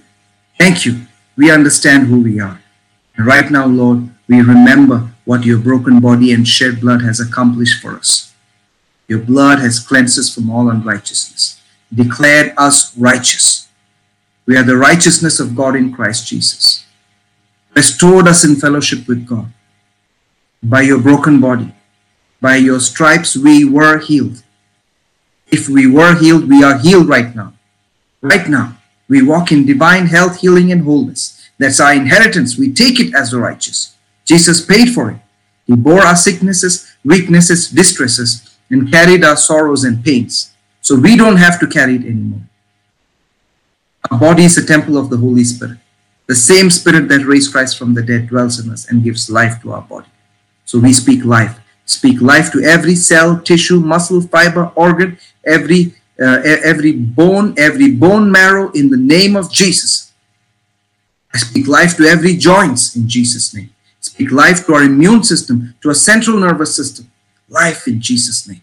[0.59, 1.07] Thank you.
[1.35, 2.61] We understand who we are.
[3.15, 7.81] And right now, Lord, we remember what your broken body and shed blood has accomplished
[7.81, 8.33] for us.
[9.07, 11.46] Your blood has cleansed us from all unrighteousness,
[11.93, 13.67] declared us righteous.
[14.45, 16.85] We are the righteousness of God in Christ Jesus,
[17.75, 19.51] restored us in fellowship with God
[20.63, 21.73] by your broken body.
[22.39, 24.43] By your stripes we were healed.
[25.47, 27.53] If we were healed, we are healed right now.
[28.21, 28.77] Right now,
[29.07, 31.49] we walk in divine health, healing, and wholeness.
[31.57, 32.57] That's our inheritance.
[32.57, 33.95] We take it as the righteous.
[34.25, 35.17] Jesus paid for it.
[35.65, 40.51] He bore our sicknesses, weaknesses, distresses, and carried our sorrows and pains.
[40.87, 42.43] So we don't have to carry it anymore.
[44.09, 45.79] Our body is a temple of the Holy Spirit.
[46.27, 49.61] The same Spirit that raised Christ from the dead dwells in us and gives life
[49.63, 50.07] to our body.
[50.63, 51.59] So we speak life.
[51.85, 58.31] Speak life to every cell, tissue, muscle, fiber, organ, every uh, every bone, every bone
[58.31, 60.13] marrow in the name of Jesus.
[61.33, 63.71] I speak life to every joints in Jesus' name.
[63.99, 67.11] Speak life to our immune system, to our central nervous system.
[67.49, 68.61] Life in Jesus' name.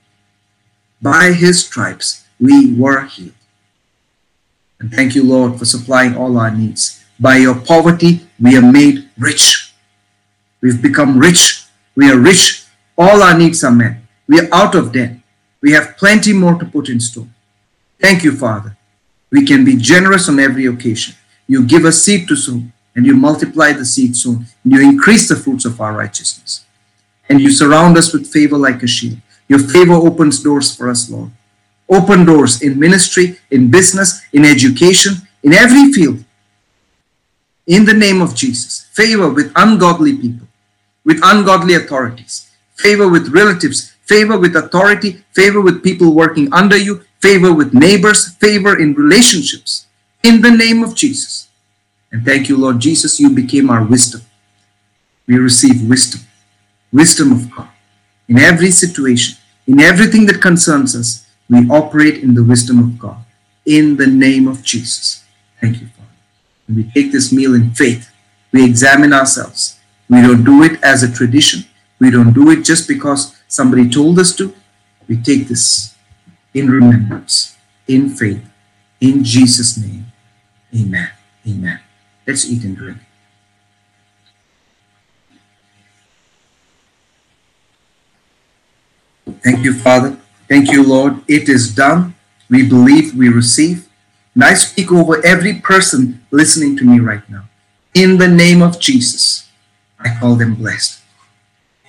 [1.11, 3.43] By his stripes we were healed.
[4.81, 7.05] And thank you, Lord, for supplying all our needs.
[7.19, 9.73] By your poverty we are made rich.
[10.61, 11.65] We've become rich
[11.97, 12.65] we are rich.
[12.99, 13.99] All our needs are met.
[14.27, 15.17] We are out of debt.
[15.61, 17.29] We have plenty more to put in store.
[18.01, 18.77] Thank you, Father.
[19.31, 21.15] We can be generous on every occasion.
[21.47, 22.63] You give us seed to sow,
[22.95, 26.65] and you multiply the seed sown, and you increase the fruits of our righteousness.
[27.29, 29.19] And you surround us with favor like a shield.
[29.49, 31.31] Your favor opens doors for us, Lord.
[31.89, 36.25] Open doors in ministry, in business, in education, in every field.
[37.67, 40.47] In the name of Jesus, favor with ungodly people
[41.05, 47.05] with ungodly authorities, favor with relatives, favor with authority, favor with people working under you,
[47.21, 49.87] favor with neighbors, favor in relationships.
[50.23, 51.49] In the name of Jesus.
[52.11, 54.23] And thank you, Lord Jesus, you became our wisdom.
[55.27, 56.23] We receive wisdom,
[56.93, 57.69] wisdom of God.
[58.29, 63.19] In every situation, in everything that concerns us, we operate in the wisdom of God.
[63.67, 65.25] In the name of Jesus.
[65.61, 66.09] Thank you, Father.
[66.69, 68.11] And we take this meal in faith.
[68.53, 71.65] We examine ourselves we don't do it as a tradition.
[71.99, 74.55] We don't do it just because somebody told us to.
[75.09, 75.95] We take this
[76.53, 77.57] in remembrance,
[77.89, 78.45] in faith,
[79.01, 80.07] in Jesus' name.
[80.75, 81.11] Amen.
[81.47, 81.81] Amen.
[82.27, 82.99] Let's eat and drink.
[89.43, 90.17] Thank you, Father.
[90.49, 91.23] Thank you, Lord.
[91.29, 92.15] It is done.
[92.51, 93.89] We believe, we receive.
[94.35, 97.45] And I speak over every person listening to me right now.
[97.95, 99.49] In the name of Jesus,
[99.99, 101.01] I call them blessed.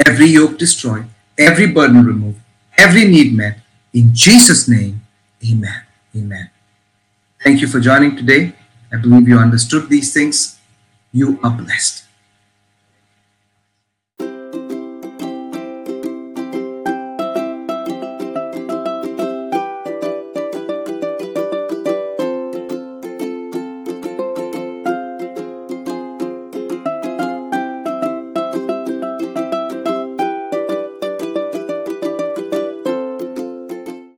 [0.06, 1.08] Every yoke destroyed,
[1.38, 2.40] every burden removed,
[2.78, 3.60] every need met.
[3.94, 5.02] In Jesus' name,
[5.44, 5.82] amen.
[6.16, 6.50] Amen.
[7.44, 8.54] Thank you for joining today.
[8.92, 10.60] I believe you understood these things.
[11.12, 12.05] You are blessed.